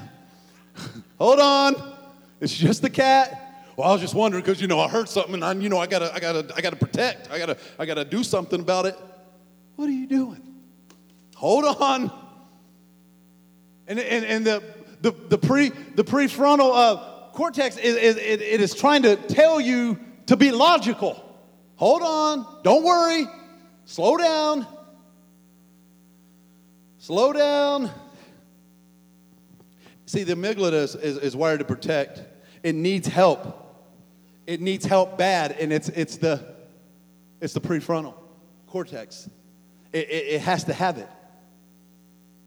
[1.18, 1.96] hold on,
[2.40, 3.51] it's just the cat.
[3.78, 5.80] Well, I was just wondering because you know I heard something and I, you know
[5.80, 7.32] I gotta, I gotta, I gotta protect.
[7.32, 8.98] I gotta, I gotta do something about it.
[9.76, 10.42] What are you doing?
[11.36, 12.12] Hold on.
[13.88, 14.64] And, and, and the,
[15.02, 19.60] the, the, pre, the prefrontal uh, cortex is, is it, it is trying to tell
[19.60, 21.22] you to be logical.
[21.78, 22.46] Hold on.
[22.64, 23.26] Don't worry.
[23.86, 24.68] Slow down.
[27.00, 27.90] Slow down.
[30.06, 32.22] See, the amygdala is, is, is, wired to protect.
[32.64, 33.61] It needs help.
[34.52, 36.44] It needs help bad, and it's, it's, the,
[37.40, 38.16] it's the prefrontal
[38.68, 39.30] cortex.
[39.94, 41.08] It, it, it has to have it.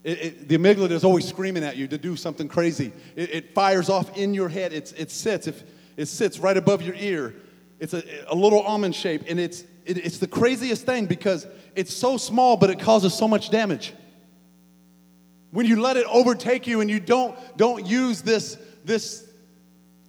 [0.03, 2.93] It, the amygdala is always screaming at you to do something crazy.
[3.15, 4.71] It, it fires off in your head.
[4.71, 5.47] It's, it sits.
[5.47, 5.63] If
[5.97, 7.33] it sits right above your ear.
[7.79, 12.17] It's a, a little almond shape, and it's it's the craziest thing because it's so
[12.17, 13.95] small, but it causes so much damage.
[15.49, 19.27] When you let it overtake you and you don't don't use this this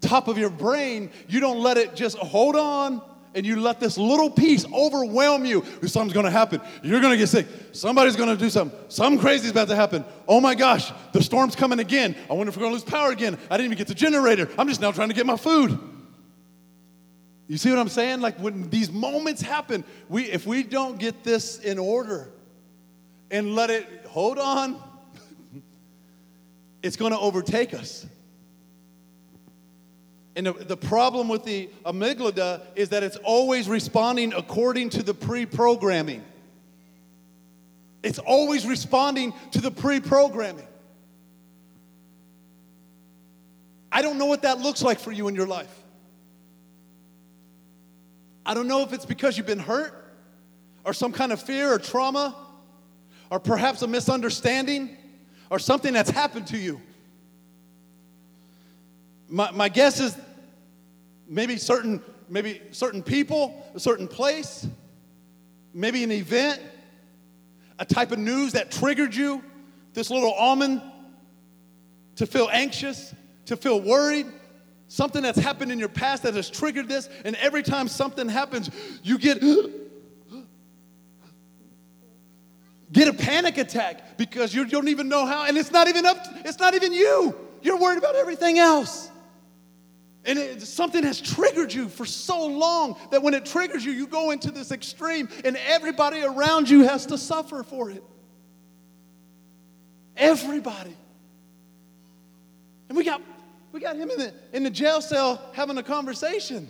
[0.07, 3.03] top of your brain, you don't let it just hold on
[3.37, 6.61] and you let this little piece overwhelm you, something's gonna happen.
[6.83, 7.47] You're gonna get sick.
[7.73, 8.77] Somebody's gonna do something.
[8.89, 10.07] Something crazy is about to happen.
[10.27, 12.17] Oh my gosh, the storm's coming again.
[12.31, 13.39] I wonder if we're gonna lose power again.
[13.51, 14.49] I didn't even get the generator.
[14.59, 15.79] I'm just now trying to get my food.
[17.47, 18.23] You see what I'm saying?
[18.23, 22.31] Like when these moments happen, we if we don't get this in order
[23.31, 24.83] and let it hold on,
[26.83, 28.07] it's gonna overtake us.
[30.37, 35.47] And the, problem with the amygdala is that it's always responding according to the pre
[35.47, 36.23] programming.
[38.03, 40.69] It's always responding to the pre programming.
[43.91, 45.75] I don't know what that looks like for you in your life.
[48.45, 49.95] I don't know if it's because you've been hurt
[50.85, 52.37] or some kind of fear or trauma
[53.31, 54.99] or perhaps a misunderstanding
[55.49, 56.83] or something that's happened to you.
[59.29, 60.17] My, my guess is
[61.29, 64.67] maybe certain, maybe certain people, a certain place,
[65.75, 66.61] maybe an event,
[67.79, 69.43] a type of news that triggered you,
[69.93, 70.83] this little almond,
[72.17, 73.15] to feel anxious,
[73.47, 74.27] to feel worried,
[74.89, 78.71] something that's happened in your past that has triggered this, and every time something happens,
[79.03, 79.43] you get
[82.93, 86.19] get a panic attack because you don't even know how, and it's not even up,
[86.45, 87.35] it's not even you.
[87.61, 89.11] You're worried about everything else.
[90.27, 94.09] And it, something has triggered you for so long that when it triggers you, you
[94.09, 98.03] go into this extreme, and everybody around you has to suffer for it.
[100.17, 100.97] Everybody.
[102.89, 103.23] And we got,
[103.71, 106.69] we got him in the, in the jail cell having a conversation.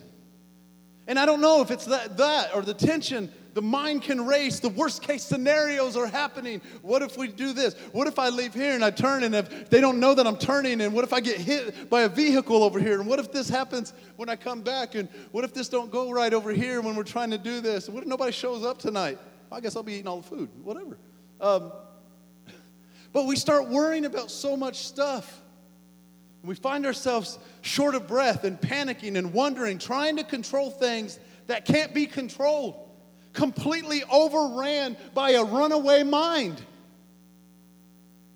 [1.06, 4.60] And I don't know if it's that, that or the tension the mind can race.
[4.60, 6.60] The worst case scenarios are happening.
[6.82, 7.72] What if we do this?
[7.92, 10.36] What if I leave here and I turn and if they don't know that I'm
[10.36, 10.82] turning?
[10.82, 13.00] And what if I get hit by a vehicle over here?
[13.00, 14.94] And what if this happens when I come back?
[14.94, 17.88] And what if this don't go right over here when we're trying to do this?
[17.88, 19.18] What if nobody shows up tonight?
[19.50, 20.98] I guess I'll be eating all the food, whatever.
[21.40, 21.72] Um,
[23.14, 25.40] but we start worrying about so much stuff.
[26.42, 31.64] We find ourselves short of breath and panicking and wondering, trying to control things that
[31.64, 32.85] can't be controlled
[33.36, 36.60] completely overran by a runaway mind.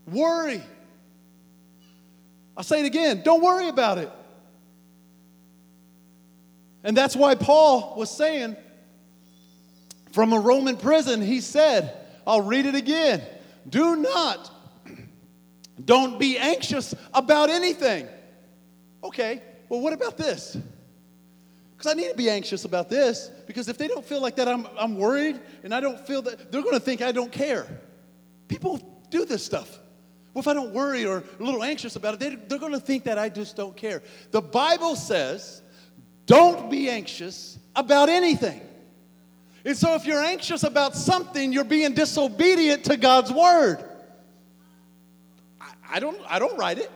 [0.07, 0.63] Worry.
[2.57, 4.11] I'll say it again don't worry about it.
[6.85, 8.57] And that's why Paul was saying
[10.13, 13.23] from a Roman prison, he said, I'll read it again.
[13.69, 14.51] Do not,
[15.85, 18.09] don't be anxious about anything.
[19.05, 20.57] Okay, well, what about this?
[21.81, 24.47] Because I need to be anxious about this, because if they don't feel like that,
[24.47, 27.67] I'm, I'm worried, and I don't feel that, they're going to think I don't care.
[28.49, 29.79] People do this stuff.
[30.35, 32.81] Well, if I don't worry or a little anxious about it, they, they're going to
[32.81, 34.03] think that I just don't care.
[34.31, 35.63] The Bible says,
[36.27, 38.61] don't be anxious about anything.
[39.65, 43.83] And so if you're anxious about something, you're being disobedient to God's word.
[45.59, 46.93] I, I don't, I don't write it.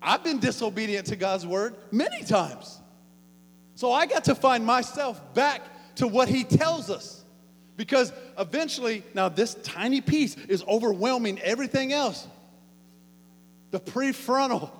[0.00, 2.80] I've been disobedient to God's word many times.
[3.74, 5.62] So I got to find myself back
[5.96, 7.24] to what He tells us.
[7.76, 12.26] Because eventually, now this tiny piece is overwhelming everything else.
[13.70, 14.70] The prefrontal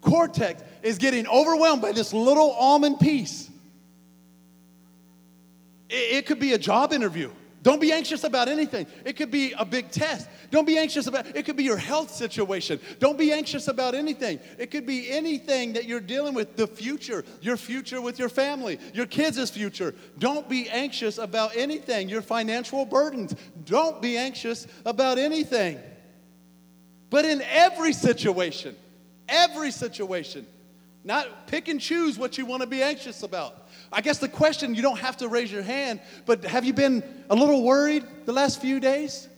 [0.00, 3.50] cortex is getting overwhelmed by this little almond piece.
[5.88, 7.32] It, it could be a job interview.
[7.66, 8.86] Don't be anxious about anything.
[9.04, 10.28] It could be a big test.
[10.52, 12.78] Don't be anxious about it could be your health situation.
[13.00, 14.38] Don't be anxious about anything.
[14.56, 18.78] It could be anything that you're dealing with, the future, your future with your family,
[18.94, 19.96] your kids' future.
[20.20, 22.08] Don't be anxious about anything.
[22.08, 23.34] Your financial burdens.
[23.64, 25.80] Don't be anxious about anything.
[27.10, 28.76] But in every situation,
[29.28, 30.46] every situation,
[31.02, 33.65] not pick and choose what you want to be anxious about.
[33.92, 37.02] I guess the question, you don't have to raise your hand, but have you been
[37.30, 39.28] a little worried the last few days?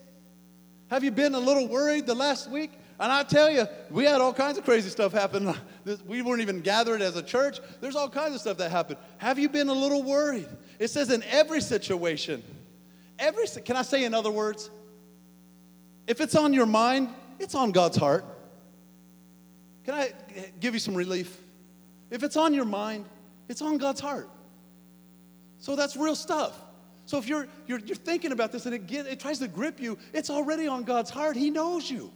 [0.89, 2.71] Have you been a little worried the last week?
[2.99, 5.53] And I tell you, we had all kinds of crazy stuff happen.
[6.05, 7.59] We weren't even gathered as a church.
[7.81, 8.99] There's all kinds of stuff that happened.
[9.17, 10.47] Have you been a little worried?
[10.77, 12.43] It says in every situation,
[13.17, 14.69] every can I say in other words,
[16.05, 17.09] if it's on your mind,
[17.39, 18.23] it's on God's heart.
[19.83, 21.35] Can I eh, give you some relief?
[22.11, 23.05] If it's on your mind,
[23.47, 24.29] it's on God's heart.
[25.59, 26.59] So that's real stuff.
[27.05, 29.79] So if you're, you're, you're thinking about this and it, get, it tries to grip
[29.79, 31.35] you, it's already on God's heart.
[31.35, 32.11] He knows you.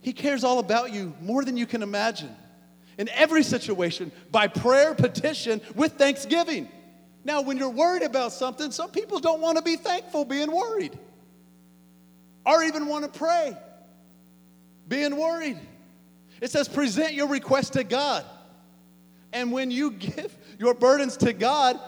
[0.00, 2.34] He cares all about you more than you can imagine.
[2.98, 6.68] In every situation, by prayer, petition, with thanksgiving.
[7.24, 10.98] Now, when you're worried about something, some people don't want to be thankful being worried
[12.44, 13.56] or even want to pray
[14.88, 15.58] being worried.
[16.40, 18.24] It says, present your request to God.
[19.32, 21.78] And when you give your burdens to God,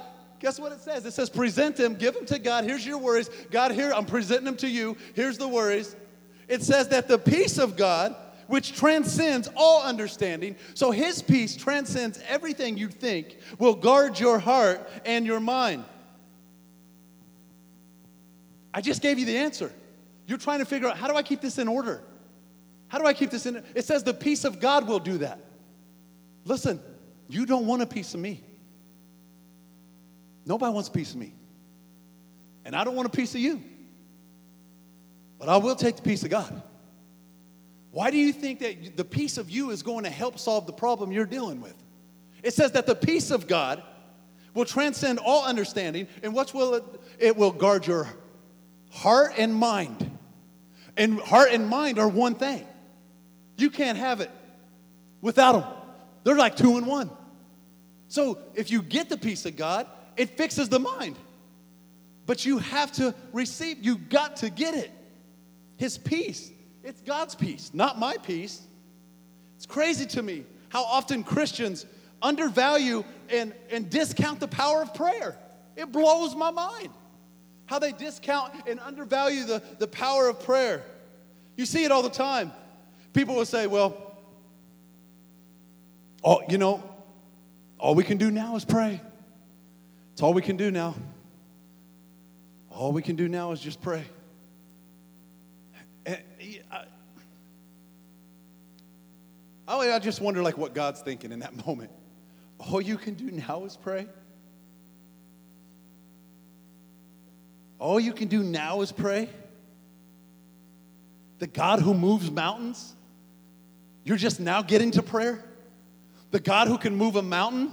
[0.40, 1.04] guess what it says?
[1.04, 2.64] It says, present them, give them to God.
[2.64, 3.30] Here's your worries.
[3.50, 4.96] God, here, I'm presenting them to you.
[5.14, 5.96] Here's the worries.
[6.48, 8.14] It says that the peace of God,
[8.46, 14.88] which transcends all understanding, so his peace transcends everything you think, will guard your heart
[15.04, 15.84] and your mind.
[18.72, 19.72] I just gave you the answer.
[20.26, 22.02] You're trying to figure out how do I keep this in order?
[22.88, 23.62] How do I keep this in?
[23.74, 25.38] It says the peace of God will do that.
[26.44, 26.80] Listen,
[27.28, 28.42] you don't want a piece of me.
[30.46, 31.34] Nobody wants a piece of me.
[32.64, 33.62] And I don't want a piece of you.
[35.38, 36.62] But I will take the peace of God.
[37.90, 40.72] Why do you think that the peace of you is going to help solve the
[40.72, 41.74] problem you're dealing with?
[42.42, 43.82] It says that the peace of God
[44.52, 46.84] will transcend all understanding, and what will it?
[47.18, 48.08] It will guard your
[48.90, 50.10] heart and mind.
[50.96, 52.66] And heart and mind are one thing.
[53.56, 54.30] You can't have it
[55.20, 55.83] without them.
[56.24, 57.10] They're like two in one.
[58.08, 61.16] So if you get the peace of God, it fixes the mind.
[62.26, 64.90] But you have to receive, you got to get it.
[65.76, 66.50] His peace.
[66.82, 68.62] It's God's peace, not my peace.
[69.56, 71.86] It's crazy to me how often Christians
[72.22, 75.36] undervalue and, and discount the power of prayer.
[75.76, 76.90] It blows my mind
[77.66, 80.82] how they discount and undervalue the, the power of prayer.
[81.56, 82.52] You see it all the time.
[83.12, 84.13] People will say, well,
[86.24, 86.82] Oh, you know,
[87.78, 89.00] all we can do now is pray.
[90.14, 90.94] It's all we can do now.
[92.70, 94.04] All we can do now is just pray.
[96.06, 96.18] And
[99.68, 101.90] I, I just wonder, like, what God's thinking in that moment.
[102.58, 104.06] All you can do now is pray.
[107.78, 109.28] All you can do now is pray.
[111.38, 112.94] The God who moves mountains,
[114.04, 115.44] you're just now getting to prayer.
[116.34, 117.72] The God who can move a mountain,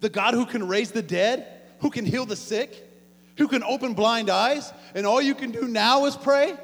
[0.00, 1.46] the God who can raise the dead,
[1.80, 2.86] who can heal the sick,
[3.38, 6.54] who can open blind eyes, and all you can do now is pray.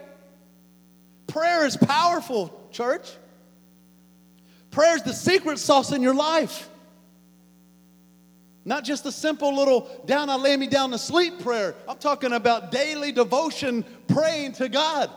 [1.27, 3.09] Prayer is powerful, church.
[4.71, 6.68] Prayer is the secret sauce in your life.
[8.66, 11.75] Not just a simple little down, I lay me down to sleep prayer.
[11.88, 15.11] I'm talking about daily devotion, praying to God.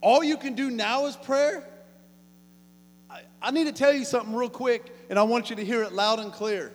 [0.00, 1.66] All you can do now is prayer.
[3.42, 5.92] I need to tell you something real quick, and I want you to hear it
[5.92, 6.72] loud and clear.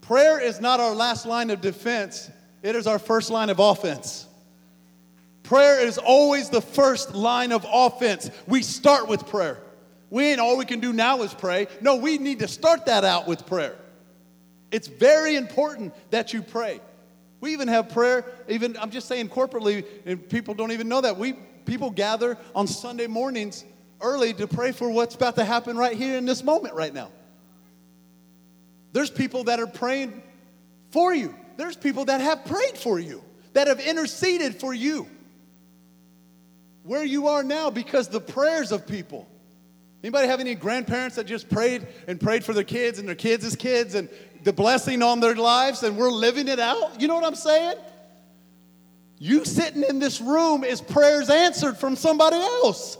[0.00, 2.30] Prayer is not our last line of defense,
[2.62, 4.26] it is our first line of offense.
[5.42, 8.30] Prayer is always the first line of offense.
[8.46, 9.62] We start with prayer.
[10.10, 11.68] We ain't all we can do now is pray.
[11.80, 13.74] No, we need to start that out with prayer.
[14.70, 16.80] It's very important that you pray.
[17.40, 21.16] We even have prayer, even I'm just saying corporately, and people don't even know that.
[21.16, 23.64] We people gather on Sunday mornings
[24.00, 27.10] early to pray for what's about to happen right here in this moment right now.
[28.92, 30.22] There's people that are praying
[30.90, 31.34] for you.
[31.56, 33.22] There's people that have prayed for you,
[33.52, 35.08] that have interceded for you.
[36.84, 39.28] Where you are now because the prayers of people.
[40.02, 43.44] Anybody have any grandparents that just prayed and prayed for their kids and their kids'
[43.44, 44.08] as kids and
[44.44, 47.00] the blessing on their lives and we're living it out.
[47.00, 47.76] You know what I'm saying?
[49.18, 52.96] You sitting in this room is prayers answered from somebody else.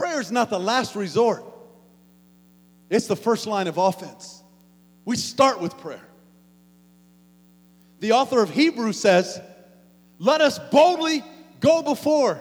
[0.00, 1.44] Prayer is not the last resort,
[2.88, 4.42] it's the first line of offense.
[5.04, 6.00] We start with prayer.
[7.98, 9.38] The author of Hebrews says,
[10.18, 11.22] Let us boldly
[11.60, 12.40] go before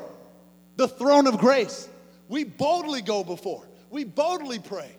[0.77, 1.89] the throne of grace.
[2.29, 4.95] We boldly go before, we boldly pray,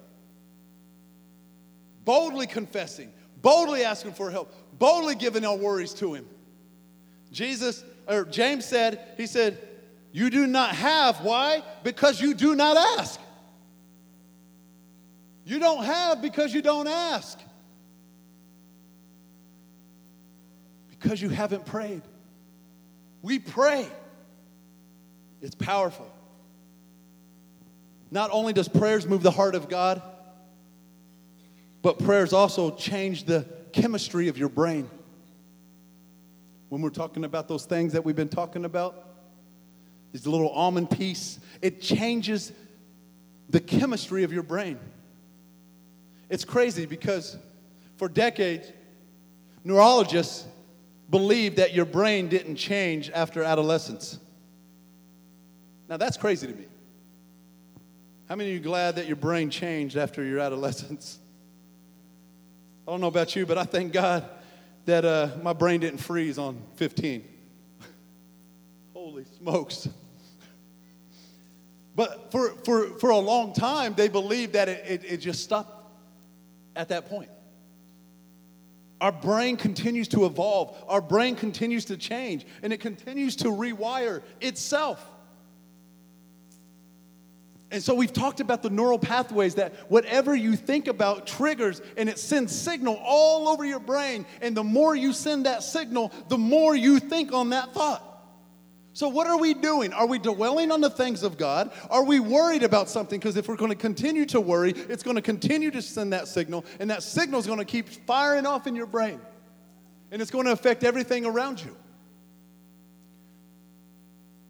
[2.05, 6.27] boldly confessing, boldly asking for help, boldly giving our worries to Him.
[7.33, 9.57] Jesus, or James said, He said,
[10.13, 11.21] You do not have.
[11.21, 11.63] Why?
[11.83, 13.21] Because you do not ask.
[15.45, 17.39] You don't have because you don't ask.
[20.89, 22.03] Because you haven't prayed.
[23.23, 23.87] We pray.
[25.41, 26.11] It's powerful.
[28.11, 30.03] Not only does prayers move the heart of God,
[31.83, 34.91] but prayers also change the chemistry of your brain.
[36.69, 39.10] When we're talking about those things that we've been talking about,
[40.13, 42.53] these little almond piece, it changes
[43.49, 44.79] the chemistry of your brain.
[46.29, 47.37] It's crazy because
[47.97, 48.73] for decades,
[49.65, 50.47] neurologists
[51.11, 54.19] believed that your brain didn't change after adolescence.
[55.89, 56.67] Now, that's crazy to me.
[58.29, 61.19] How many of you glad that your brain changed after your adolescence?
[62.87, 64.25] I don't know about you, but I thank God
[64.85, 67.25] that uh, my brain didn't freeze on 15.
[68.95, 69.89] Holy smokes.
[72.01, 75.87] But for, for, for a long time, they believed that it, it, it just stopped
[76.75, 77.29] at that point.
[79.03, 84.23] Our brain continues to evolve, our brain continues to change, and it continues to rewire
[84.41, 85.07] itself.
[87.71, 92.09] And so we've talked about the neural pathways that whatever you think about triggers and
[92.09, 94.25] it sends signal all over your brain.
[94.41, 98.10] And the more you send that signal, the more you think on that thought.
[98.93, 99.93] So, what are we doing?
[99.93, 101.71] Are we dwelling on the things of God?
[101.91, 103.21] Are we worried about something?
[103.21, 106.27] Because if we're going to continue to worry, it's going to continue to send that
[106.27, 109.21] signal, and that signal is going to keep firing off in your brain,
[110.11, 111.77] and it's going to affect everything around you.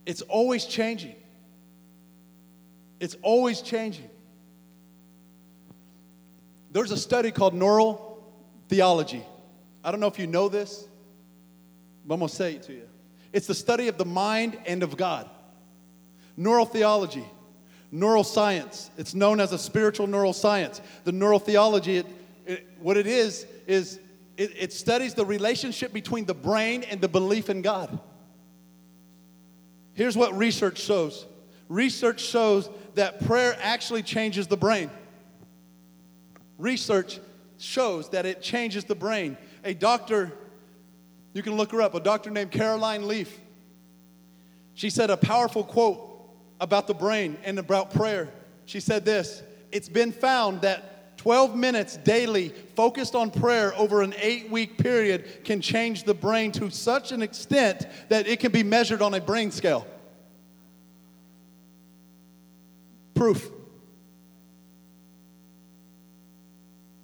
[0.07, 1.17] It's always changing.
[2.99, 4.09] It's always changing.
[6.73, 8.25] There's a study called neural
[8.69, 9.25] theology.
[9.85, 10.89] I don't know if you know this,
[12.07, 12.90] but I'm going to say it to you.
[13.33, 15.29] It's the study of the mind and of God.
[16.37, 17.25] Neural theology,
[17.93, 18.91] neuroscience.
[18.97, 20.81] It's known as a spiritual neuroscience.
[21.05, 22.07] The neural theology, it,
[22.47, 24.01] it, what it is, is
[24.37, 27.99] it, it studies the relationship between the brain and the belief in God.
[29.95, 31.27] Here's what research shows
[31.69, 34.91] research shows that prayer actually changes the brain.
[36.59, 37.21] Research
[37.59, 39.37] shows that it changes the brain.
[39.65, 40.33] A doctor,
[41.33, 43.39] you can look her up, a doctor named Caroline Leaf.
[44.75, 46.07] She said a powerful quote
[46.61, 48.33] about the brain and about prayer.
[48.67, 54.15] She said this It's been found that 12 minutes daily focused on prayer over an
[54.19, 58.63] eight week period can change the brain to such an extent that it can be
[58.63, 59.87] measured on a brain scale.
[63.21, 63.51] proof.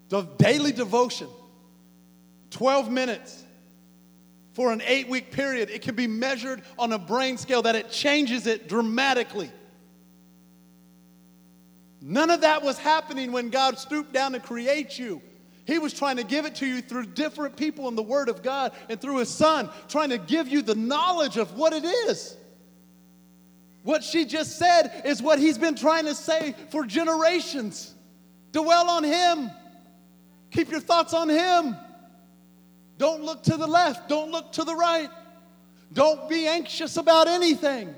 [0.08, 1.28] The daily devotion,
[2.52, 3.44] 12 minutes
[4.56, 7.90] for an eight week period, it can be measured on a brain scale that it
[7.90, 9.50] changes it dramatically.
[12.00, 15.20] None of that was happening when God stooped down to create you.
[15.66, 18.42] He was trying to give it to you through different people in the Word of
[18.42, 22.34] God and through His Son, trying to give you the knowledge of what it is.
[23.82, 27.94] What she just said is what he's been trying to say for generations.
[28.52, 29.50] Dwell on him.
[30.50, 31.76] Keep your thoughts on him.
[32.98, 34.08] Don't look to the left.
[34.08, 35.10] Don't look to the right.
[35.92, 37.94] Don't be anxious about anything.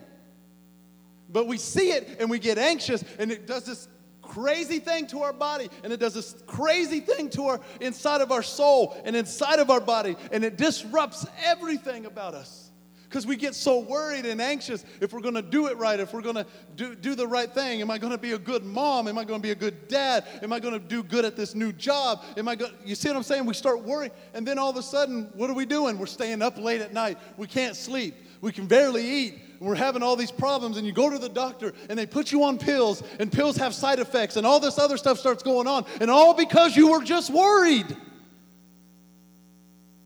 [1.31, 3.89] But we see it and we get anxious, and it does this
[4.23, 8.31] crazy thing to our body, and it does this crazy thing to our inside of
[8.31, 12.68] our soul and inside of our body, and it disrupts everything about us
[13.09, 16.13] because we get so worried and anxious if we're going to do it right, if
[16.13, 16.47] we're going to
[16.77, 17.81] do, do the right thing.
[17.81, 19.09] Am I going to be a good mom?
[19.09, 20.27] Am I going to be a good dad?
[20.43, 22.23] Am I going to do good at this new job?
[22.37, 23.47] Am I going you see what I'm saying?
[23.47, 25.99] We start worrying, and then all of a sudden, what are we doing?
[25.99, 27.19] We're staying up late at night.
[27.37, 28.15] We can't sleep.
[28.41, 29.41] We can barely eat.
[29.59, 32.45] We're having all these problems, and you go to the doctor, and they put you
[32.45, 35.85] on pills, and pills have side effects, and all this other stuff starts going on,
[36.01, 37.97] and all because you were just worried.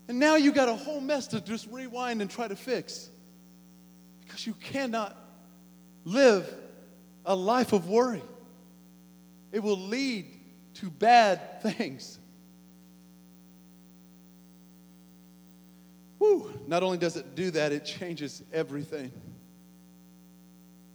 [0.07, 3.09] And now you got a whole mess to just rewind and try to fix.
[4.21, 5.15] Because you cannot
[6.03, 6.51] live
[7.25, 8.23] a life of worry,
[9.51, 10.25] it will lead
[10.75, 12.19] to bad things.
[16.17, 16.51] Whew.
[16.67, 19.11] Not only does it do that, it changes everything.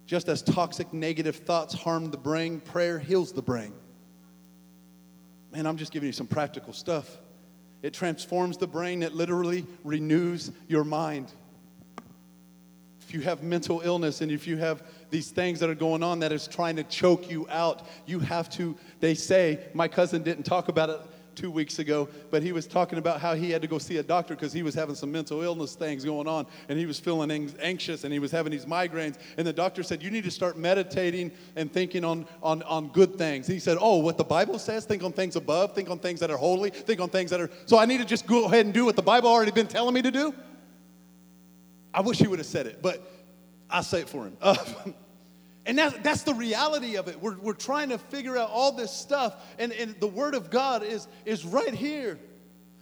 [0.07, 3.75] Just as toxic negative thoughts harm the brain, prayer heals the brain.
[5.53, 7.19] Man, I'm just giving you some practical stuff.
[7.83, 11.33] It transforms the brain, it literally renews your mind.
[13.01, 16.19] If you have mental illness and if you have these things that are going on
[16.21, 20.45] that is trying to choke you out, you have to, they say, my cousin didn't
[20.45, 21.01] talk about it
[21.39, 24.03] two weeks ago, but he was talking about how he had to go see a
[24.03, 27.31] doctor because he was having some mental illness things going on and he was feeling
[27.61, 29.19] anxious and he was having these migraines.
[29.37, 33.17] And the doctor said, You need to start meditating and thinking on, on, on good
[33.17, 33.47] things.
[33.47, 36.31] he said, Oh, what the Bible says, think on things above, think on things that
[36.31, 37.51] are holy, think on things that are.
[37.67, 39.95] So I need to just go ahead and do what the Bible already been telling
[39.95, 40.35] me to do?
[41.95, 43.01] I wish he would have said it, but
[43.71, 44.37] I'll say it for him.
[44.41, 44.57] Uh,
[45.69, 47.21] And that's, that's the reality of it.
[47.21, 50.83] We're, we're trying to figure out all this stuff, and, and the Word of God
[50.83, 52.19] is, is right here.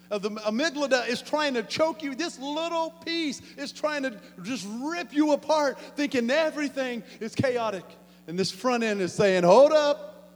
[0.09, 2.15] Uh, the amygdala is trying to choke you.
[2.15, 7.85] This little piece is trying to just rip you apart, thinking everything is chaotic.
[8.29, 10.31] And this front end is saying, Hold up,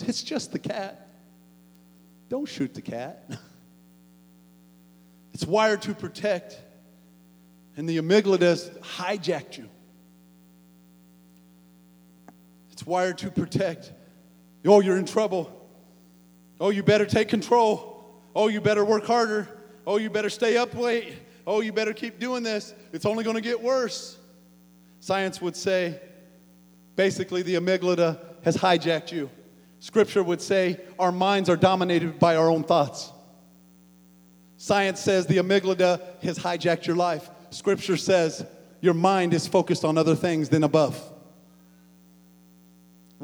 [0.00, 1.08] it's just the cat.
[2.28, 3.30] Don't shoot the cat.
[5.32, 6.56] It's wired to protect,
[7.76, 9.68] and the amygdala has hijacked you.
[12.84, 13.94] It's wired to protect.
[14.66, 15.50] Oh, you're in trouble.
[16.60, 18.04] Oh, you better take control.
[18.36, 19.48] Oh, you better work harder.
[19.86, 21.14] Oh, you better stay up late.
[21.46, 22.74] Oh, you better keep doing this.
[22.92, 24.18] It's only going to get worse.
[25.00, 25.98] Science would say
[26.94, 29.30] basically the amygdala has hijacked you.
[29.80, 33.10] Scripture would say our minds are dominated by our own thoughts.
[34.58, 37.30] Science says the amygdala has hijacked your life.
[37.48, 38.44] Scripture says
[38.82, 41.12] your mind is focused on other things than above.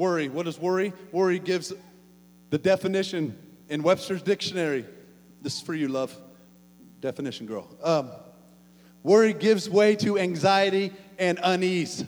[0.01, 0.31] Worry.
[0.31, 0.95] What is worry?
[1.13, 1.75] Worry gives
[2.49, 3.37] the definition
[3.69, 4.87] in Webster's dictionary.
[5.43, 6.17] This is for you, love.
[7.01, 7.69] Definition, girl.
[7.83, 8.11] Um,
[9.03, 12.03] worry gives way to anxiety and unease.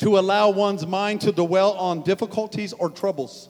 [0.00, 3.48] To allow one's mind to dwell on difficulties or troubles.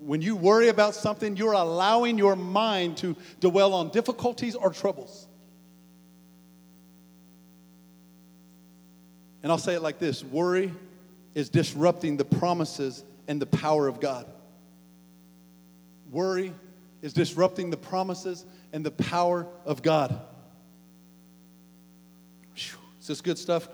[0.00, 5.28] When you worry about something, you're allowing your mind to dwell on difficulties or troubles.
[9.42, 10.72] And I'll say it like this worry
[11.34, 14.26] is disrupting the promises and the power of God.
[16.10, 16.52] Worry
[17.02, 20.20] is disrupting the promises and the power of God.
[23.00, 23.68] Is this good stuff?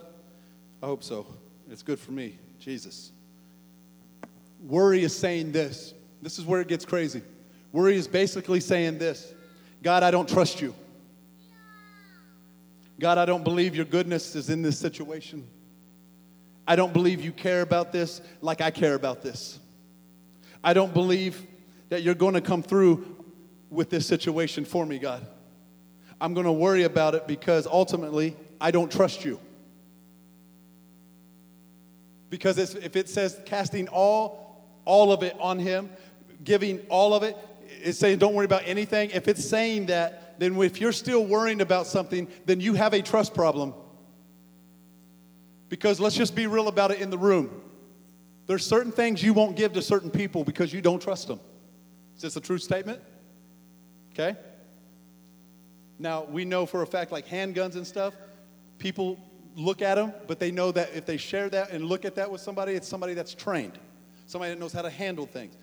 [0.83, 1.27] I hope so.
[1.71, 2.39] It's good for me.
[2.61, 3.11] Jesus.
[4.63, 5.95] Worry is saying this.
[6.23, 7.23] This is where it gets crazy.
[7.73, 9.35] Worry is basically saying this
[9.83, 10.75] God, I don't trust you.
[12.99, 15.47] God, I don't believe your goodness is in this situation.
[16.67, 19.59] I don't believe you care about this like I care about this.
[20.65, 21.47] I don't believe
[21.91, 23.17] that you're going to come through
[23.71, 25.27] with this situation for me, God.
[26.21, 29.39] I'm going to worry about it because ultimately I don't trust you.
[32.31, 35.91] Because if it says casting all, all of it on him,
[36.43, 37.37] giving all of it,
[37.83, 39.11] it's saying don't worry about anything.
[39.11, 43.03] If it's saying that, then if you're still worrying about something, then you have a
[43.03, 43.75] trust problem.
[45.69, 47.63] Because let's just be real about it in the room.
[48.47, 51.41] There's certain things you won't give to certain people because you don't trust them.
[52.15, 53.01] Is this a true statement?
[54.13, 54.37] Okay?
[55.99, 58.15] Now, we know for a fact, like handguns and stuff,
[58.79, 59.19] people
[59.57, 62.31] look at them, but they know that if they share that and look at that
[62.31, 63.79] with somebody, it's somebody that's trained,
[64.27, 65.57] somebody that knows how to handle things.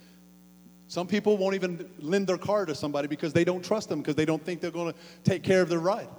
[0.87, 4.15] Some people won't even lend their car to somebody because they don't trust them because
[4.15, 6.09] they don't think they're going to take care of their ride.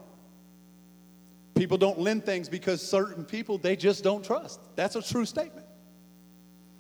[1.54, 4.60] People don't lend things because certain people they just don't trust.
[4.76, 5.66] That's a true statement.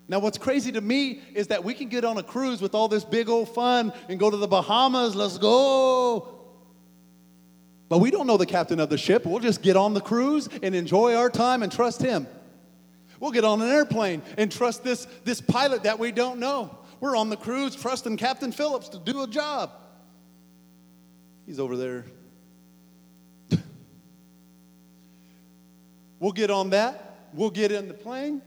[0.06, 2.88] Now, what's crazy to me is that we can get on a cruise with all
[2.88, 6.44] this big old fun and go to the Bahamas, let's go.
[7.88, 9.24] But we don't know the captain of the ship.
[9.24, 12.26] We'll just get on the cruise and enjoy our time and trust him.
[13.18, 16.78] We'll get on an airplane and trust this, this pilot that we don't know.
[17.00, 19.70] We're on the cruise trusting Captain Phillips to do a job.
[21.46, 22.04] He's over there
[26.24, 27.18] We'll get on that.
[27.34, 28.40] We'll get in the plane.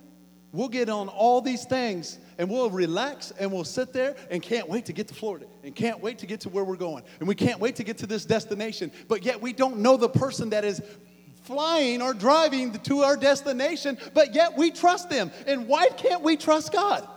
[0.52, 4.68] We'll get on all these things and we'll relax and we'll sit there and can't
[4.68, 7.04] wait to get to Florida and can't wait to get to where we're going.
[7.20, 8.92] And we can't wait to get to this destination.
[9.08, 10.82] But yet we don't know the person that is
[11.44, 15.30] flying or driving to our destination, but yet we trust them.
[15.46, 17.08] And why can't we trust God?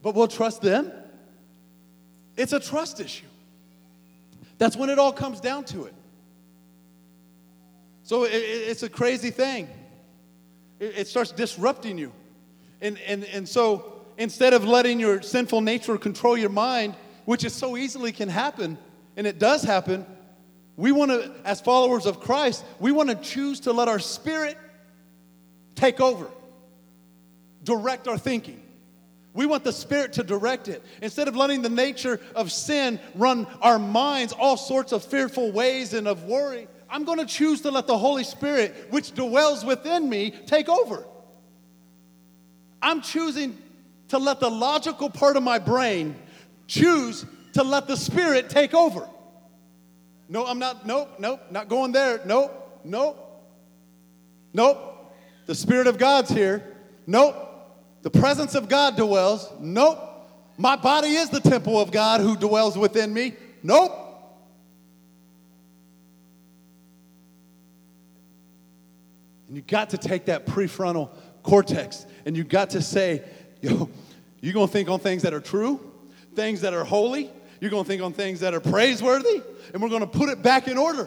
[0.00, 0.90] But we'll trust them.
[2.38, 3.26] It's a trust issue.
[4.56, 5.94] That's when it all comes down to it.
[8.02, 9.68] So it, it's a crazy thing.
[10.80, 12.12] It, it starts disrupting you.
[12.80, 16.94] And, and, and so instead of letting your sinful nature control your mind,
[17.24, 18.76] which is so easily can happen,
[19.16, 20.04] and it does happen,
[20.76, 24.56] we want to, as followers of Christ, we want to choose to let our spirit
[25.74, 26.26] take over,
[27.62, 28.60] direct our thinking.
[29.34, 30.82] We want the Spirit to direct it.
[31.00, 35.94] Instead of letting the nature of sin run our minds all sorts of fearful ways
[35.94, 40.10] and of worry, I'm going to choose to let the Holy Spirit, which dwells within
[40.10, 41.06] me, take over.
[42.82, 43.56] I'm choosing
[44.08, 46.14] to let the logical part of my brain
[46.66, 47.24] choose
[47.54, 49.08] to let the Spirit take over.
[50.28, 52.20] No, I'm not, nope, nope, not going there.
[52.26, 53.42] Nope, nope,
[54.52, 55.14] nope.
[55.46, 56.76] The Spirit of God's here.
[57.06, 57.34] Nope.
[58.02, 59.50] The presence of God dwells.
[59.60, 59.98] Nope.
[60.58, 63.34] My body is the temple of God who dwells within me.
[63.62, 64.01] Nope.
[69.52, 71.10] And you got to take that prefrontal
[71.42, 73.22] cortex and you got to say,
[73.60, 73.90] yo,
[74.40, 75.78] you're going to think on things that are true,
[76.34, 77.30] things that are holy,
[77.60, 79.42] you're going to think on things that are praiseworthy,
[79.74, 81.06] and we're going to put it back in order.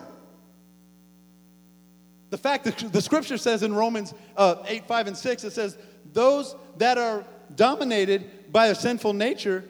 [2.30, 5.76] The fact that the scripture says in Romans uh, 8, 5, and 6, it says,
[6.14, 7.26] those that are
[7.56, 9.66] dominated by a sinful nature,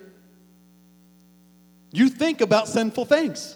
[1.94, 3.56] you think about sinful things.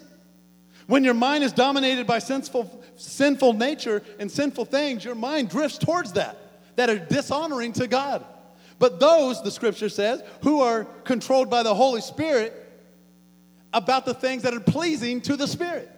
[0.86, 5.78] When your mind is dominated by sinful, sinful nature and sinful things, your mind drifts
[5.78, 6.36] towards that,
[6.76, 8.24] that are dishonoring to God.
[8.78, 12.56] But those, the scripture says, who are controlled by the Holy Spirit,
[13.72, 15.90] about the things that are pleasing to the Spirit.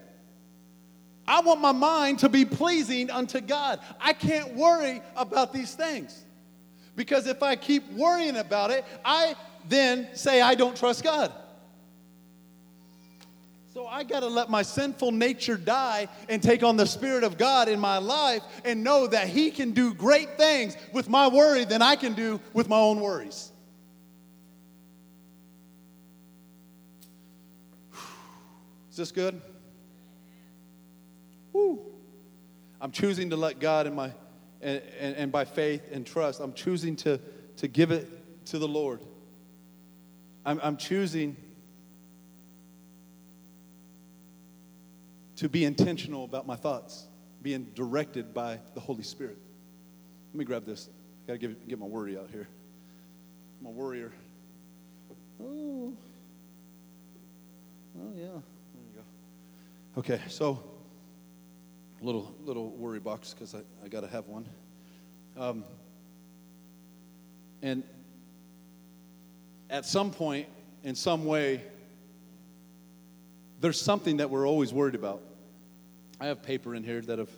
[1.26, 3.80] I want my mind to be pleasing unto God.
[4.00, 6.24] I can't worry about these things.
[6.96, 9.34] Because if I keep worrying about it, I
[9.68, 11.32] then say I don't trust God.
[13.72, 17.38] So I got to let my sinful nature die and take on the Spirit of
[17.38, 21.64] God in my life and know that He can do great things with my worry
[21.64, 23.50] than I can do with my own worries.
[28.90, 29.40] Is this good?
[31.54, 31.80] Woo.
[32.78, 34.12] I'm choosing to let God in my
[34.60, 37.18] and, and, and, by faith and trust, I'm choosing to,
[37.56, 39.00] to give it to the Lord.
[40.44, 41.36] I'm, I'm choosing
[45.42, 47.08] to be intentional about my thoughts,
[47.42, 49.36] being directed by the Holy Spirit.
[50.32, 50.88] Let me grab this.
[51.28, 52.46] I gotta get my worry out here.
[53.58, 54.12] I'm a worrier.
[55.42, 55.92] Oh,
[57.98, 58.26] oh yeah.
[58.26, 59.98] There you go.
[59.98, 60.62] Okay, so
[62.00, 64.46] little little worry box because I, I got to have one.
[65.36, 65.64] Um,
[67.62, 67.82] and
[69.68, 70.46] at some point,
[70.84, 71.64] in some way,
[73.60, 75.20] there's something that we're always worried about.
[76.22, 77.36] I have paper in here that I've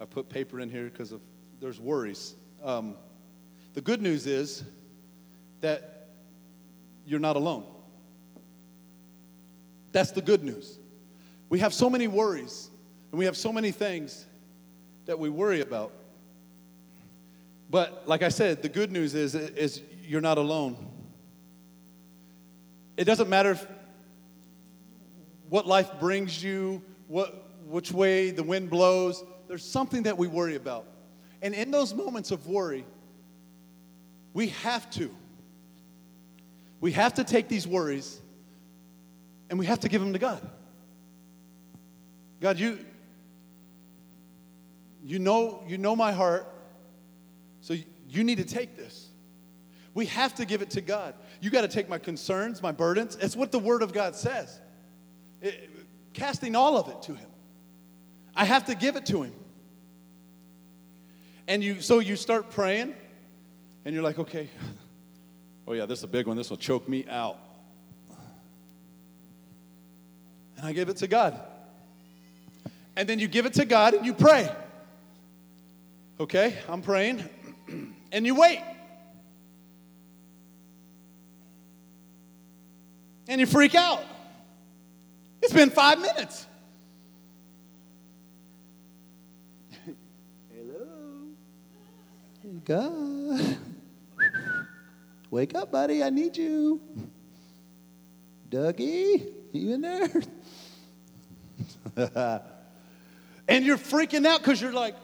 [0.00, 1.20] I put paper in here because of
[1.60, 2.34] there's worries.
[2.64, 2.96] Um,
[3.74, 4.64] the good news is
[5.60, 6.08] that
[7.06, 7.64] you're not alone.
[9.92, 10.80] That's the good news.
[11.48, 12.72] We have so many worries
[13.12, 14.26] and we have so many things
[15.06, 15.92] that we worry about.
[17.70, 20.76] But like I said, the good news is, is you're not alone.
[22.96, 23.56] It doesn't matter
[25.48, 30.56] what life brings you, what, which way the wind blows, there's something that we worry
[30.56, 30.86] about.
[31.42, 32.84] And in those moments of worry,
[34.32, 35.14] we have to.
[36.80, 38.20] We have to take these worries
[39.50, 40.46] and we have to give them to God.
[42.40, 42.78] God, you,
[45.02, 46.46] you know, you know my heart,
[47.60, 47.74] so
[48.08, 49.08] you need to take this.
[49.94, 51.14] We have to give it to God.
[51.40, 53.16] You got to take my concerns, my burdens.
[53.20, 54.60] It's what the Word of God says.
[55.42, 55.70] It,
[56.12, 57.27] casting all of it to Him.
[58.38, 59.34] I have to give it to Him.
[61.46, 62.94] And you, so you start praying,
[63.84, 64.48] and you're like, okay,
[65.66, 66.38] oh yeah, this is a big one.
[66.38, 67.38] This will choke me out.
[70.56, 71.38] And I give it to God
[72.98, 74.52] and then you give it to God and you pray.
[76.18, 77.22] Okay, I'm praying,
[78.12, 78.60] and you wait.
[83.28, 84.02] And you freak out.
[85.40, 86.44] It's been five minutes.
[92.64, 93.58] God.
[95.30, 96.02] Wake up, buddy.
[96.02, 96.80] I need you.
[98.50, 100.08] Dougie, you in there?
[103.48, 104.94] And you're freaking out because you're like,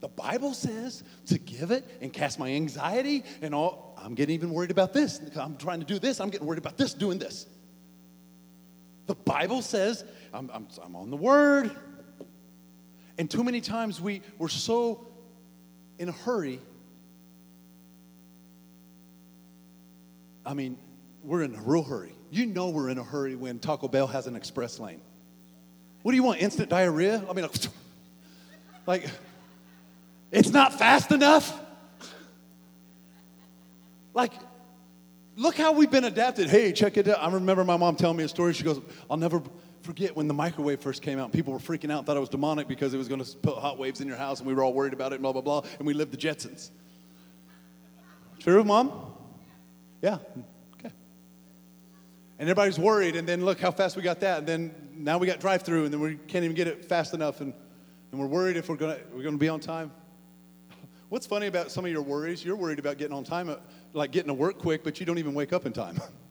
[0.00, 3.98] the Bible says to give it and cast my anxiety and all.
[4.00, 5.20] I'm getting even worried about this.
[5.34, 6.20] I'm trying to do this.
[6.20, 7.46] I'm getting worried about this, doing this.
[9.06, 11.74] The Bible says I'm, I'm, I'm on the Word.
[13.16, 15.07] And too many times we, we're so
[15.98, 16.60] in a hurry.
[20.46, 20.78] I mean,
[21.22, 22.14] we're in a real hurry.
[22.30, 25.00] You know we're in a hurry when Taco Bell has an express lane.
[26.02, 26.40] What do you want?
[26.40, 27.22] Instant diarrhea?
[27.28, 27.46] I mean,
[28.86, 29.08] like,
[30.30, 31.58] it's not fast enough.
[34.14, 34.32] Like,
[35.36, 36.48] look how we've been adapted.
[36.48, 37.22] Hey, check it out.
[37.22, 38.52] I remember my mom telling me a story.
[38.52, 38.80] She goes,
[39.10, 39.42] I'll never
[39.88, 41.32] forget when the microwave first came out.
[41.32, 43.78] People were freaking out, thought it was demonic because it was going to put hot
[43.78, 45.62] waves in your house, and we were all worried about it, and blah, blah, blah.
[45.78, 46.68] And we lived the Jetsons.
[48.38, 48.92] True, mom?
[50.02, 50.18] Yeah.
[50.74, 50.92] Okay.
[52.38, 54.40] And everybody's worried, and then look how fast we got that.
[54.40, 57.14] And then now we got drive through, and then we can't even get it fast
[57.14, 57.54] enough, and,
[58.12, 59.90] and we're worried if we're going to we're gonna be on time.
[61.08, 62.44] What's funny about some of your worries?
[62.44, 63.56] You're worried about getting on time, uh,
[63.94, 65.98] like getting to work quick, but you don't even wake up in time.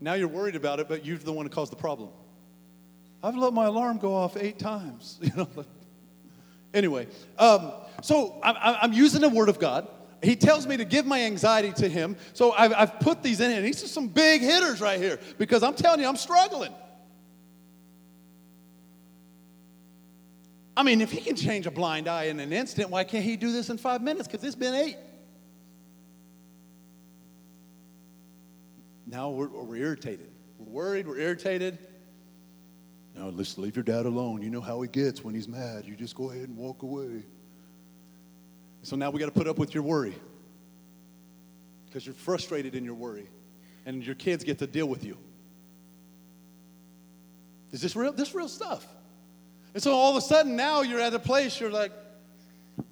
[0.00, 2.10] now you're worried about it, but you're the one who caused the problem.
[3.22, 5.18] I've let my alarm go off eight times.
[5.30, 5.48] You know.
[6.72, 7.06] anyway,
[7.38, 7.72] um,
[8.02, 9.88] so I'm, I'm using the Word of God.
[10.22, 12.16] He tells me to give my anxiety to Him.
[12.32, 15.62] So I've, I've put these in, and these are some big hitters right here because
[15.62, 16.72] I'm telling you, I'm struggling.
[20.76, 23.36] I mean, if he can change a blind eye in an instant, why can't he
[23.36, 24.26] do this in five minutes?
[24.26, 24.96] Because it's been eight.
[29.10, 30.30] Now we're, we're irritated.
[30.58, 31.78] We're worried, we're irritated.
[33.16, 34.40] Now let's leave your dad alone.
[34.40, 35.84] You know how he gets when he's mad.
[35.84, 37.24] You just go ahead and walk away.
[38.82, 40.14] So now we got to put up with your worry
[41.86, 43.28] because you're frustrated in your worry,
[43.84, 45.18] and your kids get to deal with you.
[47.72, 48.12] Is this real?
[48.12, 48.86] This real stuff.
[49.74, 51.92] And so all of a sudden now you're at a place you're like,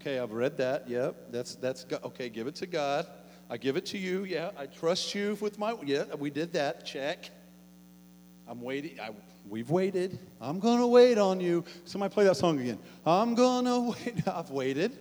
[0.00, 0.88] okay, I've read that.
[0.88, 2.28] Yep, that's that's okay.
[2.28, 3.06] Give it to God.
[3.50, 4.24] I give it to you.
[4.24, 5.74] Yeah, I trust you with my.
[5.84, 6.84] Yeah, we did that.
[6.84, 7.30] Check.
[8.46, 9.00] I'm waiting.
[9.00, 9.10] I,
[9.48, 10.18] we've waited.
[10.40, 11.64] I'm gonna wait on you.
[11.84, 12.78] Somebody play that song again.
[13.06, 14.26] I'm gonna wait.
[14.28, 14.98] I've waited.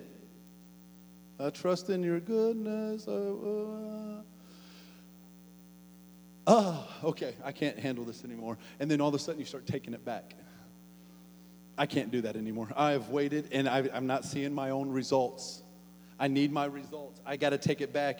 [1.39, 3.05] I trust in your goodness.
[3.07, 4.23] Oh,
[6.47, 7.35] uh, oh, okay.
[7.43, 8.57] I can't handle this anymore.
[8.79, 10.33] And then all of a sudden you start taking it back.
[11.77, 12.69] I can't do that anymore.
[12.75, 15.61] I have waited and I, am not seeing my own results.
[16.19, 17.21] I need my results.
[17.25, 18.19] I got to take it back.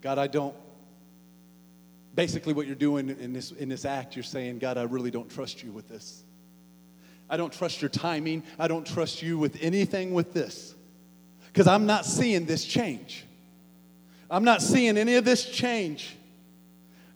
[0.00, 0.54] God, I don't.
[2.14, 5.28] Basically, what you're doing in this, in this act, you're saying, God, I really don't
[5.28, 6.22] trust you with this.
[7.28, 8.42] I don't trust your timing.
[8.58, 10.74] I don't trust you with anything with this
[11.46, 13.24] because I'm not seeing this change.
[14.30, 16.16] I'm not seeing any of this change.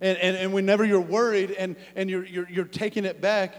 [0.01, 3.55] And, and, and whenever you're worried and, and you're, you're, you're taking it back,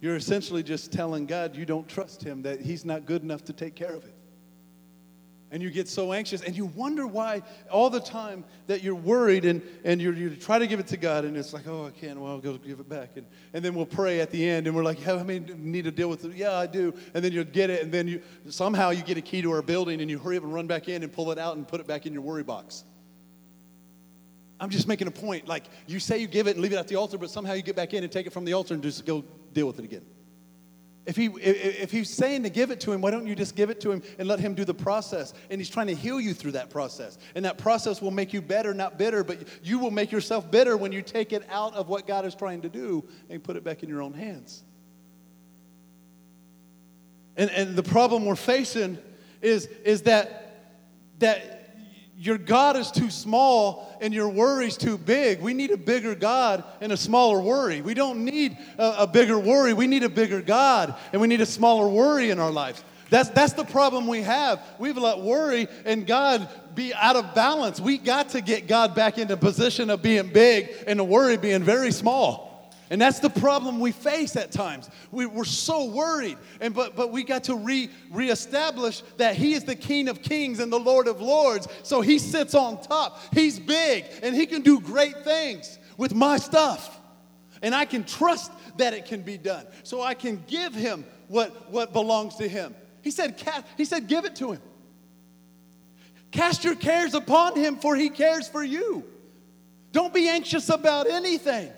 [0.00, 3.52] you're essentially just telling God you don't trust Him, that He's not good enough to
[3.52, 4.14] take care of it
[5.50, 9.44] and you get so anxious and you wonder why all the time that you're worried
[9.44, 11.90] and, and you you try to give it to God and it's like, oh, I
[11.90, 13.10] can't, well, I'll go give it back.
[13.16, 15.84] And, and then we'll pray at the end and we're like, yeah, I mean, need
[15.84, 16.36] to deal with it.
[16.36, 16.94] Yeah, I do.
[17.14, 19.62] And then you'll get it and then you somehow you get a key to our
[19.62, 21.80] building and you hurry up and run back in and pull it out and put
[21.80, 22.84] it back in your worry box.
[24.60, 25.48] I'm just making a point.
[25.48, 27.62] Like you say you give it and leave it at the altar, but somehow you
[27.62, 29.84] get back in and take it from the altar and just go deal with it
[29.84, 30.04] again.
[31.06, 33.70] If, he, if he's saying to give it to him, why don't you just give
[33.70, 35.32] it to him and let him do the process?
[35.48, 37.18] And he's trying to heal you through that process.
[37.34, 40.76] And that process will make you better, not bitter, but you will make yourself bitter
[40.76, 43.64] when you take it out of what God is trying to do and put it
[43.64, 44.62] back in your own hands.
[47.36, 48.98] And, and the problem we're facing
[49.40, 50.76] is, is that,
[51.18, 51.59] that
[52.20, 55.40] your God is too small and your worry's too big.
[55.40, 57.80] We need a bigger God and a smaller worry.
[57.80, 59.72] We don't need a, a, bigger worry.
[59.72, 62.84] We need a bigger God and we need a smaller worry in our lives.
[63.08, 64.60] That's, that's the problem we have.
[64.78, 67.80] We've let worry and God be out of balance.
[67.80, 71.64] We got to get God back into position of being big and the worry being
[71.64, 72.49] very small.
[72.90, 74.90] And that's the problem we face at times.
[75.12, 76.36] We, are so worried.
[76.60, 80.58] And, but, but we got to re, reestablish that He is the King of Kings
[80.58, 81.68] and the Lord of Lords.
[81.84, 83.20] So He sits on top.
[83.32, 86.98] He's big and He can do great things with my stuff.
[87.62, 89.66] And I can trust that it can be done.
[89.84, 92.74] So I can give Him what, what belongs to Him.
[93.02, 93.40] He said,
[93.76, 94.62] he said, give it to Him.
[96.32, 99.04] Cast your cares upon Him, for He cares for you.
[99.92, 101.72] Don't be anxious about anything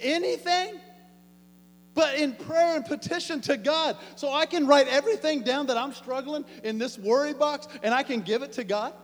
[0.00, 0.78] anything
[1.94, 3.96] but in prayer and petition to God.
[4.16, 8.02] So I can write everything down that I'm struggling in this worry box and I
[8.02, 8.94] can give it to God.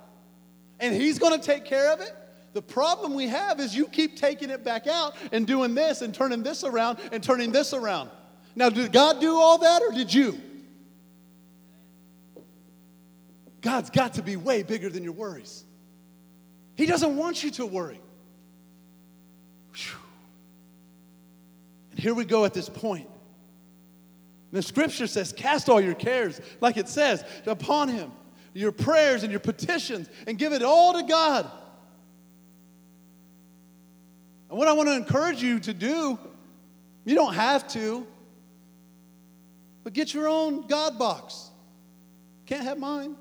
[0.80, 2.14] And He's going to take care of it.
[2.52, 6.14] The problem we have is you keep taking it back out and doing this and
[6.14, 8.10] turning this around and turning this around.
[8.54, 10.40] Now, did God do all that or did you?
[13.60, 15.64] God's got to be way bigger than your worries.
[16.76, 18.00] He doesn't want you to worry.
[19.74, 20.05] Whew.
[21.96, 23.08] Here we go at this point.
[24.52, 28.12] The scripture says, Cast all your cares, like it says, upon Him,
[28.54, 31.50] your prayers and your petitions, and give it all to God.
[34.48, 36.18] And what I want to encourage you to do,
[37.04, 38.06] you don't have to,
[39.82, 41.50] but get your own God box.
[42.46, 43.16] Can't have mine.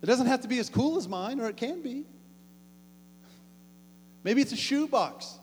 [0.00, 2.04] It doesn't have to be as cool as mine, or it can be.
[4.24, 5.38] Maybe it's a shoe box.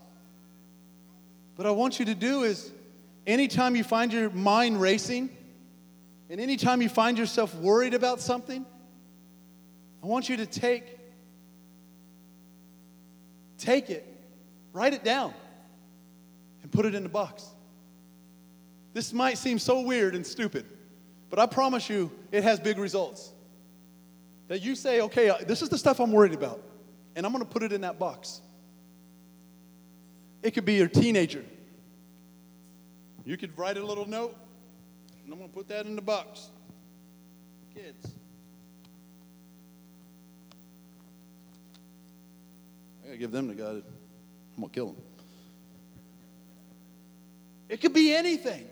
[1.60, 2.72] What I want you to do is
[3.28, 5.30] anytime you find your mind racing,
[6.30, 8.66] and anytime you find yourself worried about something,
[10.01, 10.97] I want you to take
[13.57, 14.07] take it,
[14.72, 15.34] write it down,
[16.64, 17.45] and put it in the box.
[18.93, 20.66] This might seem so weird and stupid,
[21.30, 23.34] but I promise you it has big results.
[24.47, 26.64] That you say, okay, uh, this is the stuff I'm worried about,
[27.18, 28.39] and I'm to put it in that box.
[30.42, 31.44] It could be your teenager.
[33.26, 34.36] You could write a little note,
[35.24, 36.50] and I'm going to put that in the box.
[37.76, 38.12] Kids.
[43.04, 43.84] I got to give them to God.
[44.56, 44.96] I'm going to kill them.
[47.70, 48.68] It could be anything.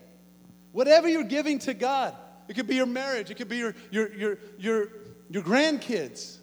[0.72, 2.14] Whatever you're giving to God.
[2.48, 3.30] It could be your marriage.
[3.30, 4.88] It could be your, your, your, your,
[5.30, 6.38] your grandkids.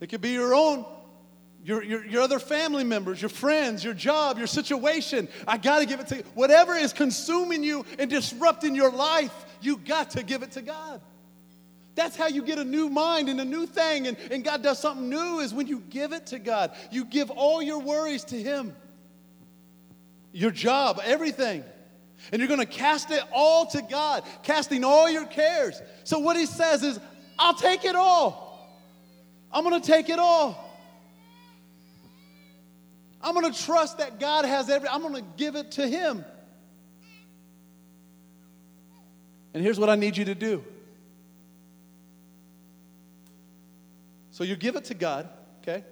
[0.00, 0.84] It could be your own,
[1.62, 5.28] your, your, your other family members, your friends, your job, your situation.
[5.46, 6.22] I got to give it to you.
[6.34, 11.00] Whatever is consuming you and disrupting your life, you got to give it to God.
[11.94, 14.78] That's how you get a new mind and a new thing, and, and God does
[14.78, 16.72] something new is when you give it to God.
[16.90, 18.74] You give all your worries to Him,
[20.32, 21.64] your job, everything.
[22.32, 25.80] And you're going to cast it all to God, casting all your cares.
[26.04, 27.00] So, what He says is,
[27.38, 28.78] I'll take it all.
[29.52, 30.69] I'm going to take it all.
[33.22, 36.24] I'm going to trust that God has every, I'm going to give it to Him.
[39.52, 40.64] And here's what I need you to do.
[44.30, 45.28] So you give it to God,
[45.60, 45.84] okay?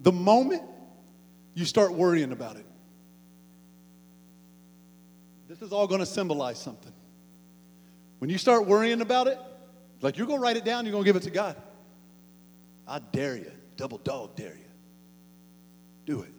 [0.00, 0.62] The moment
[1.54, 2.66] you start worrying about it,
[5.48, 6.92] this is all going to symbolize something.
[8.18, 9.38] When you start worrying about it,
[10.02, 11.56] like you're going to write it down, you're going to give it to God.
[12.86, 14.64] I dare you, double dog dare you.
[16.06, 16.32] Do it.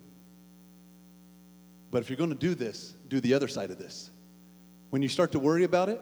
[1.92, 4.10] But if you're going to do this, do the other side of this.
[4.90, 6.02] When you start to worry about it,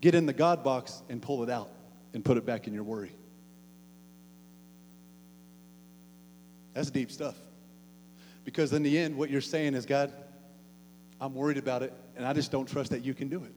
[0.00, 1.70] get in the God box and pull it out
[2.14, 3.12] and put it back in your worry.
[6.74, 7.34] That's deep stuff.
[8.44, 10.12] Because in the end, what you're saying is, God,
[11.20, 13.52] I'm worried about it, and I just don't trust that you can do it.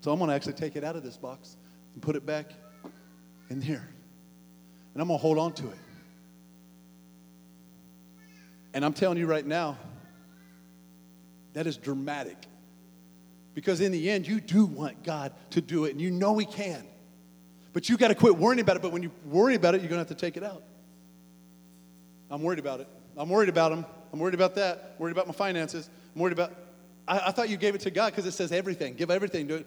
[0.00, 1.56] So I'm going to actually take it out of this box
[1.94, 2.52] and put it back
[3.50, 3.88] in here.
[4.98, 5.78] And I'm going to hold on to it.
[8.74, 9.78] And I'm telling you right now,
[11.52, 12.36] that is dramatic.
[13.54, 16.44] Because in the end, you do want God to do it, and you know He
[16.44, 16.84] can.
[17.72, 18.82] But you got to quit worrying about it.
[18.82, 20.64] But when you worry about it, you're going to have to take it out.
[22.28, 22.88] I'm worried about it.
[23.16, 23.86] I'm worried about Him.
[24.12, 24.94] I'm worried about that.
[24.96, 25.88] I'm worried about my finances.
[26.12, 26.52] I'm worried about.
[27.06, 28.94] I, I thought you gave it to God because it says everything.
[28.94, 29.64] Give everything.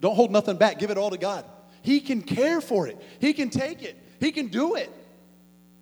[0.00, 0.80] Don't hold nothing back.
[0.80, 1.44] Give it all to God.
[1.82, 3.00] He can care for it.
[3.20, 4.00] He can take it.
[4.24, 4.90] He can do it.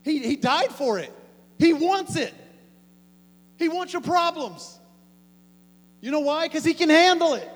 [0.02, 1.12] He, he died for it.
[1.58, 2.34] He wants it.
[3.56, 4.80] He wants your problems.
[6.00, 6.48] You know why?
[6.48, 7.48] Because He can handle it.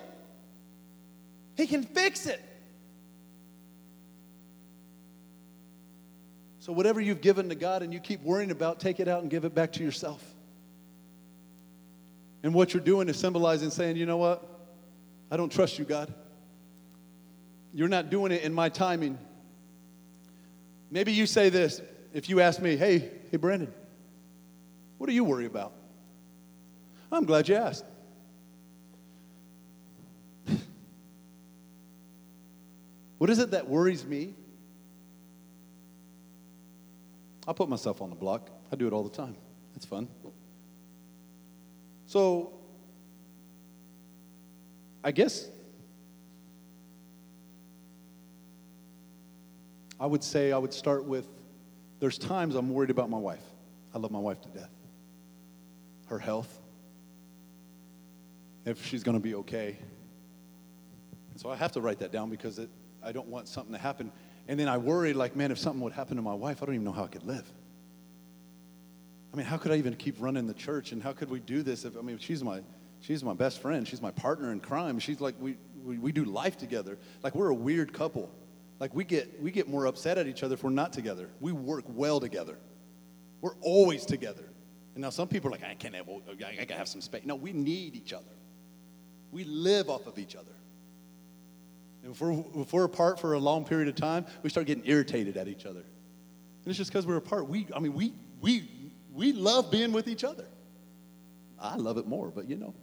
[1.57, 2.41] He can fix it.
[6.61, 9.31] So, whatever you've given to God and you keep worrying about, take it out and
[9.31, 10.25] give it back to yourself.
[12.45, 14.49] And what you're doing is symbolizing saying, you know what?
[15.33, 16.15] I don't trust you, God.
[17.75, 19.19] You're not doing it in my timing.
[20.91, 21.81] Maybe you say this
[22.13, 23.73] if you ask me, hey, hey, Brandon,
[24.99, 25.73] what do you worry about?
[27.11, 27.85] I'm glad you asked.
[33.19, 34.35] what is it that worries me?
[37.47, 38.51] I put myself on the block.
[38.73, 39.37] I do it all the time.
[39.77, 40.09] It's fun.
[42.07, 42.53] So,
[45.05, 45.49] I guess
[49.99, 51.27] I would say I would start with
[51.99, 53.43] there's times I'm worried about my wife.
[53.95, 54.71] I love my wife to death.
[56.09, 56.61] Her health,
[58.65, 59.79] if she's going to be okay.
[61.37, 62.69] So I have to write that down because it,
[63.03, 64.13] I don't want something to happen.
[64.49, 66.75] And then I worry, like, man, if something would happen to my wife, I don't
[66.75, 67.51] even know how I could live.
[69.33, 70.93] I mean, how could I even keep running the church?
[70.93, 71.85] And how could we do this?
[71.85, 72.61] If I mean, she's my
[73.01, 73.87] she's my best friend.
[73.87, 74.99] She's my partner in crime.
[74.99, 76.99] She's like we, we, we do life together.
[77.23, 78.31] Like we're a weird couple.
[78.79, 81.31] Like we get we get more upset at each other if we're not together.
[81.41, 82.59] We work well together.
[83.41, 84.45] We're always together.
[84.95, 87.23] And now some people are like, I can't have, I gotta have some space.
[87.27, 88.25] No, we need each other.
[89.31, 90.53] We live off of each other.
[92.03, 94.87] And if we're, if we're apart for a long period of time, we start getting
[94.87, 95.81] irritated at each other.
[95.81, 97.47] And it's just because we're apart.
[97.47, 98.71] We, I mean, we, we,
[99.13, 100.47] we love being with each other.
[101.61, 102.75] I love it more, but you know.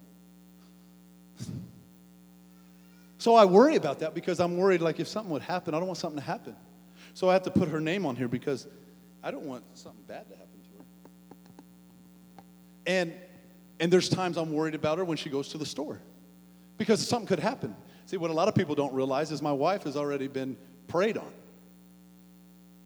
[3.24, 5.88] so I worry about that because I'm worried, like, if something would happen, I don't
[5.88, 6.58] want something to happen.
[7.14, 8.68] So I have to put her name on here because
[9.24, 12.44] I don't want something bad to happen to her.
[12.86, 13.14] And,
[13.80, 16.02] and there's times I'm worried about her when she goes to the store
[16.78, 17.78] because something could happen.
[18.08, 20.58] See, what a lot of people don't realize is my wife has already been
[20.90, 21.32] preyed on.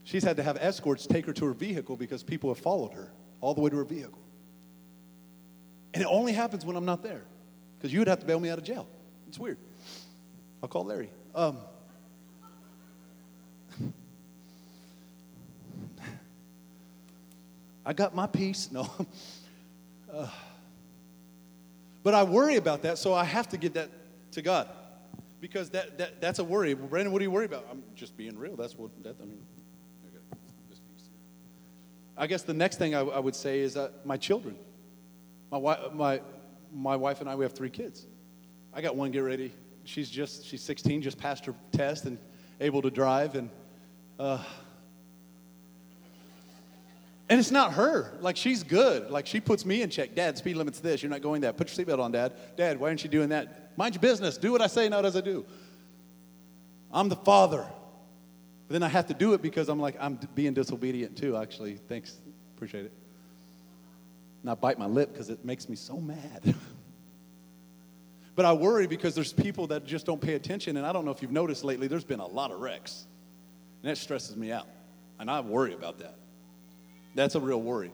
[0.03, 3.11] She's had to have escorts take her to her vehicle because people have followed her
[3.41, 4.21] all the way to her vehicle.
[5.95, 7.23] And it only happens when I'm not there
[7.79, 8.87] because you would have to bail me out of jail.
[9.27, 9.57] It's weird.
[10.61, 11.09] I'll call Larry.
[11.35, 11.57] Um,
[17.85, 18.69] I got my peace.
[18.71, 18.89] No.
[20.09, 20.25] Uh,
[22.01, 23.89] but I worry about that, so I have to give that
[24.31, 24.69] to God
[25.41, 26.73] because that, that that's a worry.
[26.73, 27.67] Brandon, what do you worry about?
[27.69, 28.55] I'm just being real.
[28.55, 29.43] That's what that I mean.
[32.17, 34.55] I guess the next thing I, I would say is uh, my children.
[35.51, 36.21] My, my,
[36.73, 38.07] my wife and I, we have three kids.
[38.73, 39.53] I got one get ready.
[39.87, 42.17] She's just, she's 16, just passed her test and
[42.59, 43.35] able to drive.
[43.35, 43.49] And,
[44.19, 44.43] uh,
[47.29, 48.11] and it's not her.
[48.19, 49.09] Like, she's good.
[49.09, 50.13] Like, she puts me in check.
[50.13, 51.01] Dad, speed limit's this.
[51.01, 51.55] You're not going that.
[51.55, 52.33] Put your seatbelt on, Dad.
[52.57, 53.77] Dad, why aren't you doing that?
[53.77, 54.37] Mind your business.
[54.37, 55.45] Do what I say, not as I do.
[56.91, 57.65] I'm the father.
[58.67, 61.75] But then I have to do it because I'm like, I'm being disobedient too, actually.
[61.87, 62.17] Thanks.
[62.57, 62.93] Appreciate it.
[64.41, 66.55] And I bite my lip because it makes me so mad.
[68.37, 70.77] but I worry because there's people that just don't pay attention.
[70.77, 73.07] And I don't know if you've noticed lately, there's been a lot of wrecks.
[73.81, 74.67] And that stresses me out.
[75.19, 76.19] And I worry about that.
[77.15, 77.91] That's a real worry.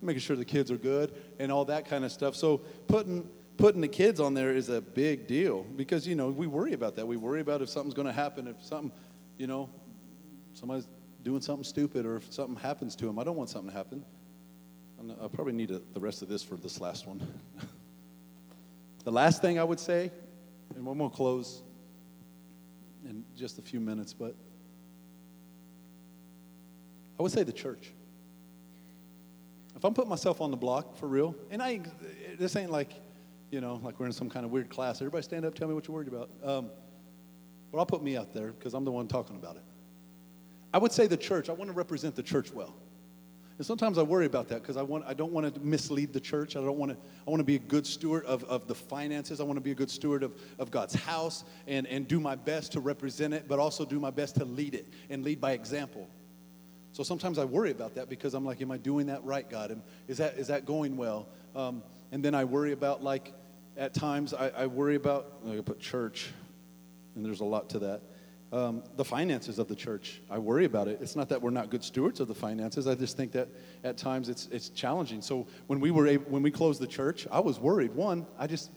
[0.00, 2.36] Making sure the kids are good and all that kind of stuff.
[2.36, 6.46] So putting putting the kids on there is a big deal because you know we
[6.46, 7.06] worry about that.
[7.06, 8.92] We worry about if something's going to happen, if something,
[9.36, 9.68] you know,
[10.54, 10.86] somebody's
[11.24, 13.18] doing something stupid or if something happens to them.
[13.18, 14.04] I don't want something to happen.
[15.20, 17.26] I probably need a, the rest of this for this last one.
[19.04, 20.10] the last thing I would say,
[20.74, 21.62] and going close
[23.04, 24.34] in just a few minutes, but
[27.18, 27.92] I would say the church.
[29.76, 31.80] If I'm putting myself on the block for real, and I,
[32.38, 32.92] this ain't like,
[33.50, 35.00] you know, like we're in some kind of weird class.
[35.00, 36.30] Everybody stand up, tell me what you're worried about.
[36.44, 36.70] Um,
[37.70, 39.62] but I'll put me out there because I'm the one talking about it.
[40.72, 42.74] I would say the church, I want to represent the church well.
[43.62, 46.18] And sometimes I worry about that because I, want, I don't want to mislead the
[46.18, 46.56] church.
[46.56, 49.40] I don't want to, I want to be a good steward of, of the finances.
[49.40, 52.34] I want to be a good steward of, of God's house and, and do my
[52.34, 55.52] best to represent it, but also do my best to lead it and lead by
[55.52, 56.10] example.
[56.90, 59.70] So sometimes I worry about that because I'm like, am I doing that right, God?
[59.70, 61.28] And is that, is that going well?
[61.54, 63.32] Um, and then I worry about, like,
[63.76, 66.32] at times I, I worry about, I put church,
[67.14, 68.02] and there's a lot to that
[68.52, 70.20] um, the finances of the church.
[70.30, 70.98] I worry about it.
[71.00, 72.86] It's not that we're not good stewards of the finances.
[72.86, 73.48] I just think that
[73.82, 75.22] at times it's, it's challenging.
[75.22, 77.94] So when we were able, when we closed the church, I was worried.
[77.94, 78.70] One, I just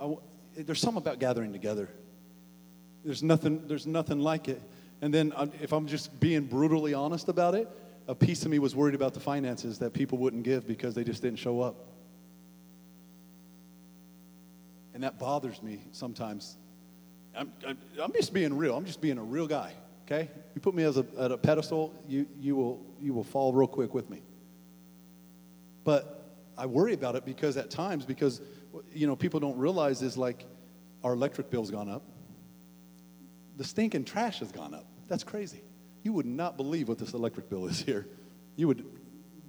[0.00, 0.14] I,
[0.56, 1.88] there's something about gathering together.
[3.04, 4.60] There's nothing there's nothing like it.
[5.00, 7.68] And then uh, if I'm just being brutally honest about it,
[8.08, 11.04] a piece of me was worried about the finances that people wouldn't give because they
[11.04, 11.76] just didn't show up.
[14.92, 16.56] And that bothers me sometimes
[17.36, 17.52] I'm,
[18.00, 18.76] I'm just being real.
[18.76, 19.74] I'm just being a real guy.
[20.06, 20.30] Okay?
[20.54, 23.66] You put me as a, at a pedestal, you, you, will, you will fall real
[23.66, 24.22] quick with me.
[25.82, 28.40] But I worry about it because at times, because,
[28.92, 30.44] you know, people don't realize is like
[31.02, 32.02] our electric bill's gone up.
[33.56, 34.86] The stinking trash has gone up.
[35.08, 35.62] That's crazy.
[36.02, 38.06] You would not believe what this electric bill is here.
[38.56, 38.84] You would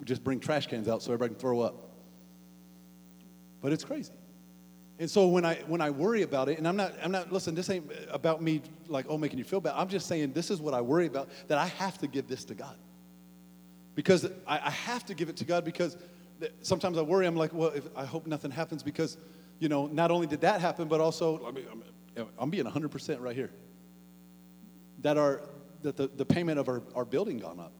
[0.04, 1.92] just bring trash cans out so everybody can throw up.
[3.62, 4.14] But it's crazy.
[4.98, 7.54] And so when I when I worry about it, and I'm not I'm not listen,
[7.54, 9.74] this ain't about me like oh making you feel bad.
[9.76, 12.46] I'm just saying this is what I worry about that I have to give this
[12.46, 12.78] to God
[13.94, 15.98] because I, I have to give it to God because
[16.62, 17.26] sometimes I worry.
[17.26, 19.18] I'm like, well, if, I hope nothing happens because
[19.60, 21.66] you know not only did that happen, but also I mean,
[22.16, 23.52] I'm, I'm being 100 percent right here.
[25.00, 25.42] That our
[25.82, 27.74] that the, the payment of our, our building gone up,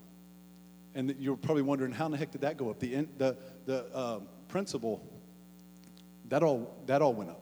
[0.96, 2.80] and you're probably wondering how in the heck did that go up?
[2.80, 5.15] The the the um, principal
[6.30, 7.42] that all, that all went up.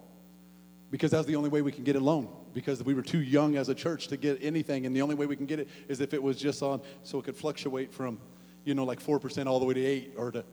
[0.91, 3.55] Because that's the only way we can get a loan because we were too young
[3.55, 6.01] as a church to get anything and the only way we can get it is
[6.01, 8.19] if it was just on so it could fluctuate from
[8.63, 10.45] you know like 4% all the way to 8 or to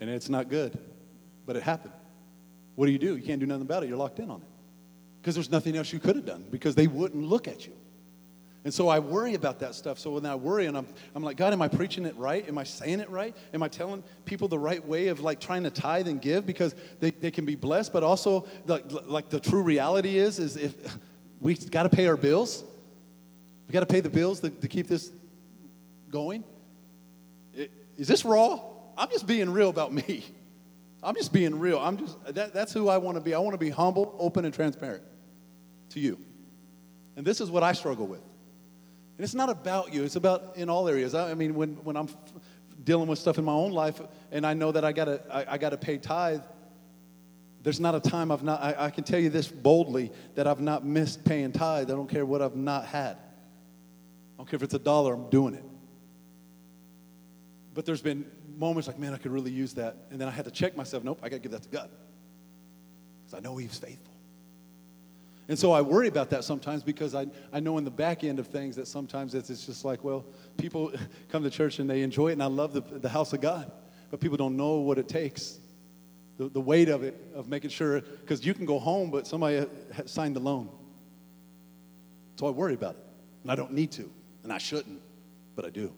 [0.00, 0.78] and it's not good.
[1.46, 1.94] But it happened.
[2.74, 3.16] What do you do?
[3.16, 3.88] You can't do nothing about it.
[3.88, 4.48] You're locked in on it.
[5.20, 7.72] Because there's nothing else you could have done because they wouldn't look at you
[8.64, 9.98] And so I worry about that stuff.
[9.98, 12.46] So when I worry and I'm, I'm like, God, am I preaching it right?
[12.48, 13.34] Am I saying it right?
[13.54, 16.74] Am I telling people the right way of like trying to tithe and give because
[17.00, 17.92] they, they can be blessed?
[17.92, 20.74] But also, the, like the true reality is, is if
[21.40, 22.64] we got to pay our bills,
[23.68, 25.12] we got to pay the bills to, to keep this
[26.10, 26.42] going.
[27.54, 28.60] It, is this raw?
[28.96, 30.24] I'm just being real about me.
[31.02, 31.78] I'm just being real.
[31.78, 33.32] I'm just that, that's who I want to be.
[33.32, 35.04] I want to be humble, open, and transparent
[35.90, 36.18] to you.
[37.16, 38.27] And this is what I struggle with.
[39.18, 41.12] And it's not about you, it's about in all areas.
[41.12, 42.08] I, I mean, when, when I'm
[42.84, 44.00] dealing with stuff in my own life
[44.30, 46.42] and I know that I gotta, I, I gotta pay tithe,
[47.64, 50.60] there's not a time I've not, I, I, can tell you this boldly that I've
[50.60, 51.90] not missed paying tithe.
[51.90, 53.16] I don't care what I've not had.
[53.16, 55.64] I don't care if it's a dollar, I'm doing it.
[57.74, 58.24] But there's been
[58.56, 59.96] moments like, man, I could really use that.
[60.12, 61.90] And then I had to check myself, nope, I gotta give that to God.
[63.24, 64.07] Because I know He's faithful.
[65.48, 68.38] And so I worry about that sometimes because I, I know in the back end
[68.38, 70.26] of things that sometimes it's, it's just like, well,
[70.58, 70.92] people
[71.30, 73.72] come to church and they enjoy it, and I love the, the house of God.
[74.10, 75.58] But people don't know what it takes,
[76.36, 79.66] the, the weight of it, of making sure, because you can go home, but somebody
[80.04, 80.68] signed the loan.
[82.36, 83.04] So I worry about it.
[83.42, 84.10] And I don't need to,
[84.42, 85.00] and I shouldn't,
[85.56, 85.92] but I do.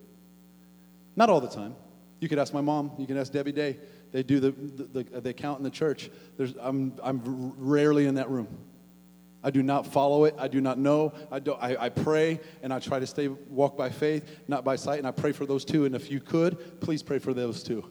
[1.17, 1.75] Not all the time.
[2.21, 3.79] You could ask my mom, you can ask Debbie Day.
[4.13, 6.11] They do the, the, the, the account in the church.
[6.37, 8.49] There's, I'm, I'm rarely in that room.
[9.43, 10.34] I do not follow it.
[10.38, 11.14] I do not know.
[11.30, 14.76] I, do, I, I pray and I try to stay walk by faith, not by
[14.76, 14.99] sight.
[14.99, 15.86] And I pray for those two.
[15.86, 17.88] And if you could, please pray for those two,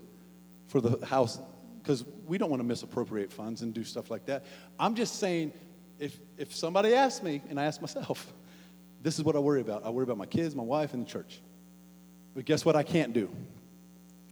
[0.67, 1.39] for the house,
[1.81, 4.45] because we don't want to misappropriate funds and do stuff like that.
[4.79, 5.53] I'm just saying,
[5.97, 8.31] if if somebody asks me, and I ask myself,
[9.01, 9.85] this is what I worry about.
[9.85, 11.41] I worry about my kids, my wife, and the church.
[12.35, 12.75] But guess what?
[12.75, 13.29] I can't do.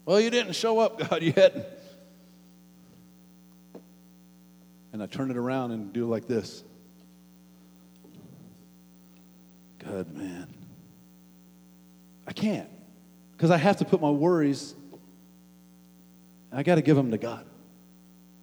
[0.05, 1.65] Well, you didn't show up, God, You hadn't.
[4.93, 6.63] And I turn it around and do like this.
[9.79, 10.47] Good, man.
[12.27, 12.69] I can't
[13.37, 14.73] because I have to put my worries,
[16.51, 17.45] I got to give them to God.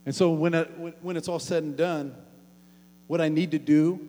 [0.06, 0.70] And so when, it,
[1.02, 2.14] when it's all said and done,
[3.08, 4.08] what I need to do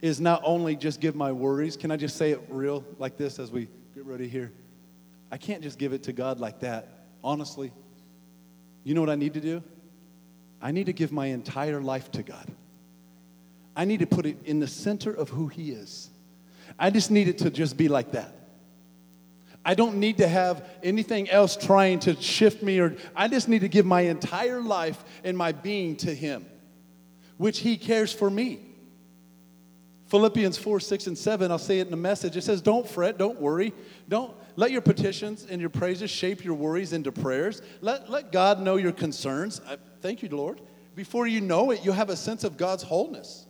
[0.00, 3.38] is not only just give my worries, can I just say it real like this
[3.38, 4.52] as we get ready here?
[5.30, 6.88] I can't just give it to God like that,
[7.22, 7.72] honestly.
[8.84, 9.62] You know what I need to do?
[10.62, 12.50] I need to give my entire life to God.
[13.76, 16.08] I need to put it in the center of who He is.
[16.78, 18.34] I just need it to just be like that.
[19.64, 23.60] I don't need to have anything else trying to shift me, or I just need
[23.60, 26.46] to give my entire life and my being to Him,
[27.36, 28.60] which He cares for me.
[30.06, 32.36] Philippians 4, 6, and 7, I'll say it in the message.
[32.36, 33.72] It says, Don't fret, don't worry.
[34.08, 37.62] Don't let your petitions and your praises shape your worries into prayers.
[37.80, 39.60] Let, let God know your concerns.
[39.68, 40.60] I, thank you, Lord.
[40.96, 43.46] Before you know it, you'll have a sense of God's wholeness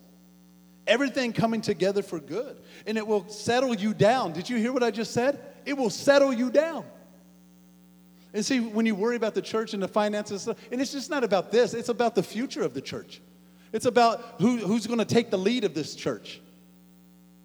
[0.90, 2.60] everything coming together for good.
[2.86, 4.32] And it will settle you down.
[4.32, 5.40] Did you hear what I just said?
[5.64, 6.84] It will settle you down.
[8.34, 11.24] And see, when you worry about the church and the finances, and it's just not
[11.24, 13.22] about this, it's about the future of the church.
[13.72, 16.40] It's about who, who's going to take the lead of this church.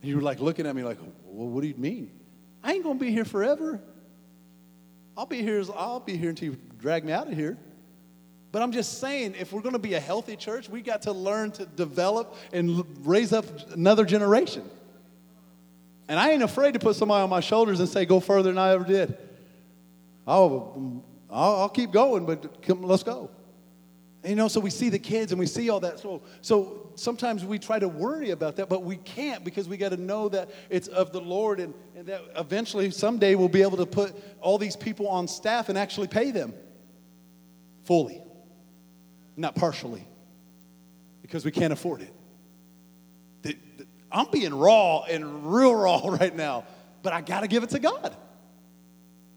[0.02, 2.12] And you were like looking at me like, well, what do you mean?
[2.64, 3.80] I ain't going to be here forever.
[5.16, 7.58] I'll be here, I'll be here until you drag me out of here.
[8.56, 11.12] But I'm just saying, if we're going to be a healthy church, we got to
[11.12, 14.64] learn to develop and raise up another generation.
[16.08, 18.58] And I ain't afraid to put somebody on my shoulders and say, go further than
[18.58, 19.18] I ever did.
[20.26, 23.30] I'll, I'll, I'll keep going, but come, let's go.
[24.24, 26.00] And, you know, so we see the kids and we see all that.
[26.00, 29.90] So, so sometimes we try to worry about that, but we can't because we got
[29.90, 33.76] to know that it's of the Lord and, and that eventually someday we'll be able
[33.76, 36.54] to put all these people on staff and actually pay them
[37.84, 38.22] fully
[39.36, 40.08] not partially,
[41.22, 42.14] because we can't afford it.
[43.42, 46.66] The, the, I'm being raw and real raw right now,
[47.02, 48.16] but I got to give it to God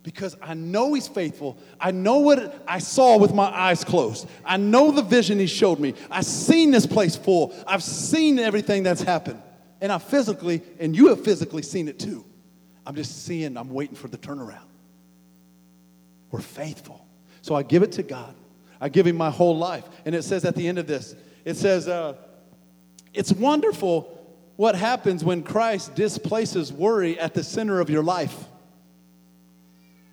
[0.02, 1.58] because I know He's faithful.
[1.78, 4.26] I know what I saw with my eyes closed.
[4.44, 5.94] I know the vision He showed me.
[6.10, 7.54] I've seen this place full.
[7.66, 9.42] I've seen everything that's happened.
[9.80, 12.24] And I physically, and you have physically seen it too.
[12.86, 14.64] I'm just seeing, I'm waiting for the turnaround.
[16.30, 17.06] We're faithful.
[17.42, 18.34] So I give it to God.
[18.80, 19.84] I give him my whole life.
[20.05, 21.14] And it says at the end of this,
[21.44, 22.14] it says, uh,
[23.12, 24.14] It's wonderful
[24.56, 28.44] what happens when Christ displaces worry at the center of your life.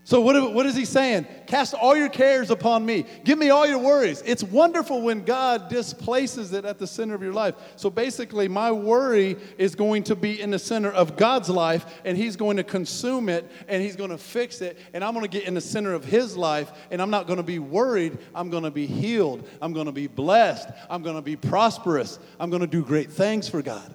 [0.05, 1.25] So, what, what is he saying?
[1.47, 3.07] Cast all your cares upon me.
[3.23, 4.21] Give me all your worries.
[4.23, 7.55] It's wonderful when God displaces it at the center of your life.
[7.75, 12.15] So, basically, my worry is going to be in the center of God's life, and
[12.15, 15.39] He's going to consume it, and He's going to fix it, and I'm going to
[15.39, 18.15] get in the center of His life, and I'm not going to be worried.
[18.35, 19.49] I'm going to be healed.
[19.59, 20.69] I'm going to be blessed.
[20.87, 22.19] I'm going to be prosperous.
[22.39, 23.91] I'm going to do great things for God.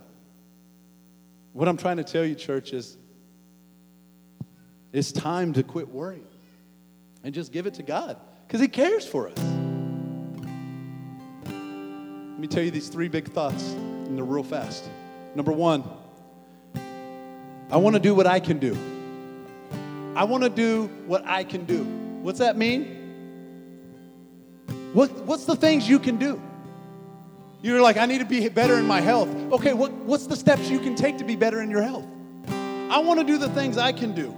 [1.53, 2.99] What I'm trying to tell you, church, is
[4.93, 6.27] it's time to quit worrying
[7.23, 9.39] and just give it to God because He cares for us.
[11.47, 14.89] Let me tell you these three big thoughts, and they're real fast.
[15.35, 15.85] Number one,
[17.71, 18.77] I want to do what I can do.
[20.17, 21.85] I want to do what I can do.
[22.23, 22.97] What's that mean?
[24.93, 26.43] What, what's the things you can do?
[27.63, 29.29] You're like, I need to be better in my health.
[29.53, 32.07] Okay, what, what's the steps you can take to be better in your health?
[32.49, 34.35] I want to do the things I can do.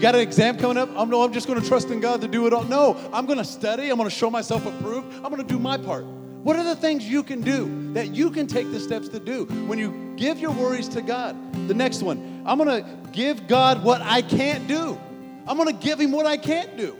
[0.00, 0.88] Got an exam coming up?
[0.96, 2.64] I'm, no, I'm just going to trust in God to do it all.
[2.64, 3.90] No, I'm going to study.
[3.90, 5.14] I'm going to show myself approved.
[5.16, 6.06] I'm going to do my part.
[6.06, 9.44] What are the things you can do that you can take the steps to do
[9.44, 11.36] when you give your worries to God?
[11.68, 14.98] The next one, I'm going to give God what I can't do.
[15.46, 16.96] I'm going to give Him what I can't do.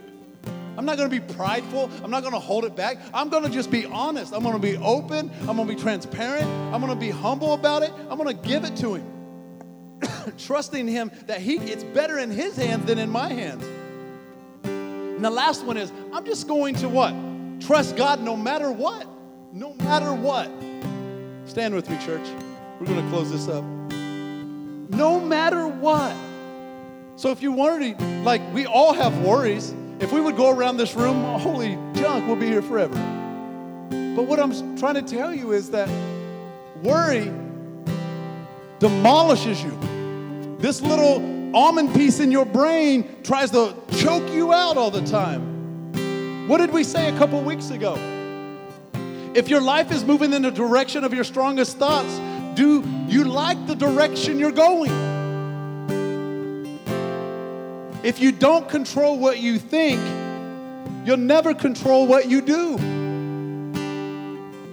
[0.77, 1.89] I'm not going to be prideful.
[2.03, 2.99] I'm not going to hold it back.
[3.15, 4.31] I'm going to just be honest.
[4.31, 5.31] I'm going to be open.
[5.41, 6.45] I'm going to be transparent.
[6.71, 7.91] I'm going to be humble about it.
[8.11, 9.20] I'm going to give it to Him.
[10.37, 13.63] Trusting Him that He it's better in His hands than in my hands.
[14.63, 17.13] And the last one is I'm just going to what?
[17.61, 19.07] Trust God no matter what.
[19.53, 20.49] No matter what.
[21.45, 22.27] Stand with me, church.
[22.79, 23.63] We're going to close this up.
[23.63, 26.15] No matter what.
[27.17, 30.95] So if you worry, like we all have worries, if we would go around this
[30.95, 32.95] room, holy junk, we'll be here forever.
[34.15, 35.87] But what I'm trying to tell you is that
[36.81, 37.31] worry
[38.81, 39.77] demolishes you.
[40.57, 46.47] This little almond piece in your brain tries to choke you out all the time.
[46.47, 47.95] What did we say a couple weeks ago?
[49.35, 52.19] If your life is moving in the direction of your strongest thoughts,
[52.55, 54.91] do you like the direction you're going?
[58.03, 60.01] If you don't control what you think,
[61.05, 62.77] you'll never control what you do.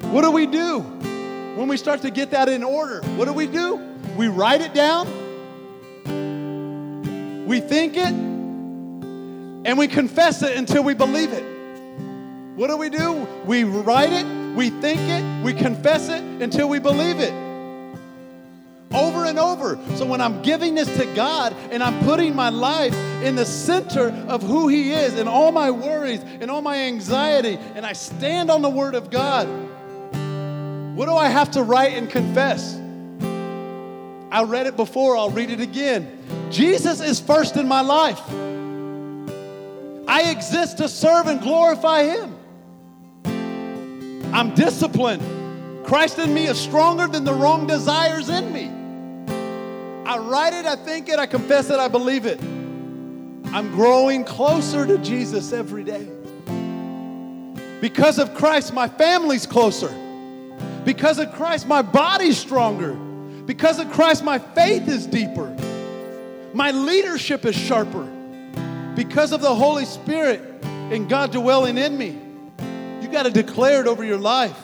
[0.09, 3.03] What do we do when we start to get that in order?
[3.17, 3.88] What do we do?
[4.19, 5.07] We write it down,
[7.47, 11.45] we think it, and we confess it until we believe it.
[12.57, 13.29] What do we do?
[13.47, 14.27] We write it,
[14.57, 17.33] we think it, we confess it until we believe it
[18.93, 19.79] over and over.
[19.95, 24.09] So when I'm giving this to God and I'm putting my life in the center
[24.27, 28.51] of who He is and all my worries and all my anxiety, and I stand
[28.51, 29.47] on the Word of God,
[30.97, 32.81] what do I have to write and confess?
[34.31, 36.51] I read it before, I'll read it again.
[36.51, 38.21] Jesus is first in my life.
[40.07, 42.35] I exist to serve and glorify Him.
[44.33, 45.87] I'm disciplined.
[45.87, 48.71] Christ in me is stronger than the wrong desires in me.
[50.05, 52.41] I write it, I think it, I confess it, I believe it.
[53.53, 56.07] I'm growing closer to Jesus every day.
[57.81, 59.95] Because of Christ, my family's closer.
[60.85, 62.97] Because of Christ, my body's stronger.
[63.49, 65.49] Because of Christ, my faith is deeper.
[66.53, 68.07] My leadership is sharper.
[68.95, 72.19] Because of the Holy Spirit and God dwelling in me,
[73.01, 74.55] you got to declare it over your life.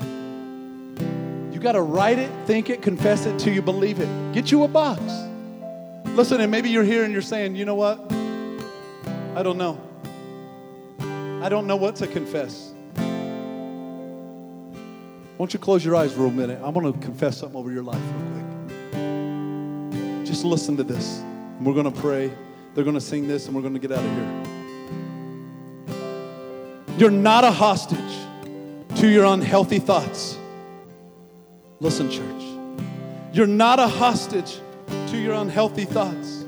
[0.00, 4.32] You got to write it, think it, confess it till you believe it.
[4.34, 5.00] Get you a box.
[6.06, 8.00] Listen, and maybe you're here and you're saying, you know what?
[9.36, 9.80] I don't know.
[11.40, 12.72] I don't know what to confess.
[15.38, 16.58] Won't you close your eyes for a minute?
[16.62, 18.44] I'm going to confess something over your life real quick.
[20.24, 21.22] Just listen to this.
[21.60, 22.32] We're going to pray.
[22.74, 24.42] They're going to sing this, and we're going to get out of here.
[26.98, 28.00] You're not a hostage
[28.96, 30.38] to your unhealthy thoughts.
[31.80, 32.42] Listen, church.
[33.34, 34.60] You're not a hostage
[35.08, 36.44] to your unhealthy thoughts.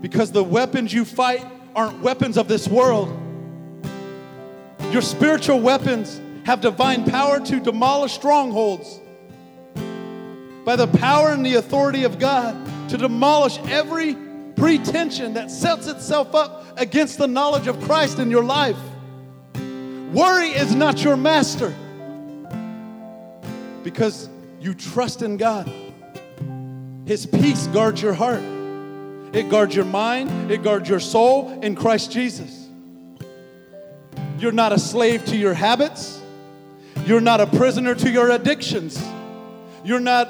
[0.00, 1.46] Because the weapons you fight
[1.76, 3.16] aren't weapons of this world.
[4.90, 9.00] Your spiritual weapons have divine power to demolish strongholds
[10.64, 12.56] by the power and the authority of God
[12.88, 14.16] to demolish every
[14.56, 18.78] pretension that sets itself up against the knowledge of Christ in your life.
[20.14, 21.74] Worry is not your master
[23.82, 25.70] because you trust in God.
[27.04, 28.42] His peace guards your heart,
[29.34, 32.70] it guards your mind, it guards your soul in Christ Jesus.
[34.38, 36.17] You're not a slave to your habits,
[37.06, 39.02] you're not a prisoner to your addictions,
[39.84, 40.28] you're not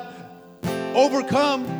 [0.95, 1.79] overcome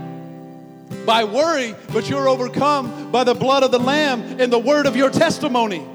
[1.05, 4.97] by worry, but you're overcome by the blood of the Lamb and the word of
[4.97, 5.87] your testimony.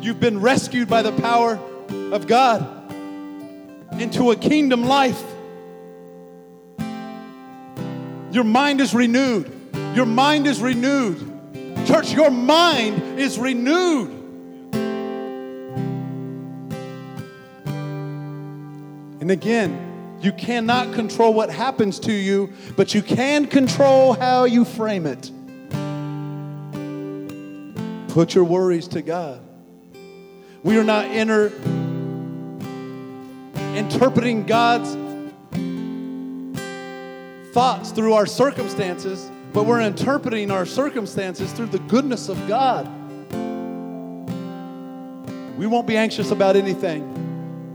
[0.00, 1.58] You've been rescued by the power
[2.12, 2.62] of God
[4.00, 5.22] into a kingdom life.
[8.30, 9.50] Your mind is renewed.
[9.94, 11.18] Your mind is renewed.
[11.86, 14.17] Church, your mind is renewed.
[19.28, 19.88] And again,
[20.20, 25.30] You cannot control what happens to you, but you can control how you frame it.
[28.12, 29.40] Put your worries to God.
[30.64, 31.52] We are not inter-
[33.76, 34.96] interpreting God's
[37.52, 42.88] thoughts through our circumstances, but we're interpreting our circumstances through the goodness of God.
[45.56, 47.17] We won't be anxious about anything,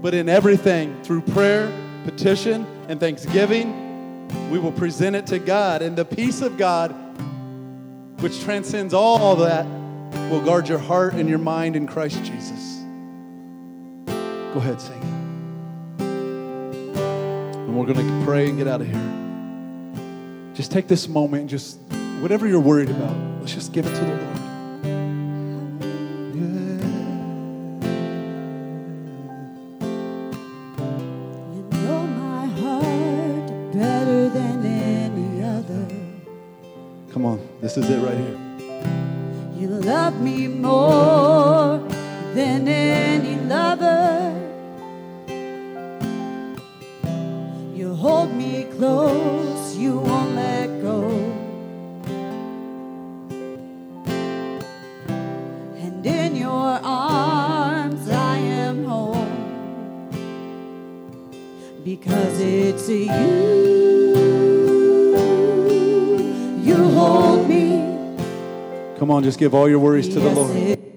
[0.04, 1.72] but in everything, through prayer,
[2.04, 5.82] petition, and thanksgiving, we will present it to God.
[5.82, 6.92] And the peace of God,
[8.20, 9.66] which transcends all that,
[10.30, 12.84] will guard your heart and your mind in Christ Jesus.
[14.06, 15.02] Go ahead, sing.
[16.00, 20.54] And we're going to pray and get out of here.
[20.54, 21.80] Just take this moment and just,
[22.20, 24.33] whatever you're worried about, let's just give it to the Lord.
[37.76, 38.38] This is it right here.
[39.56, 41.13] You love me more
[69.24, 70.93] on, just give all your worries to the Lord.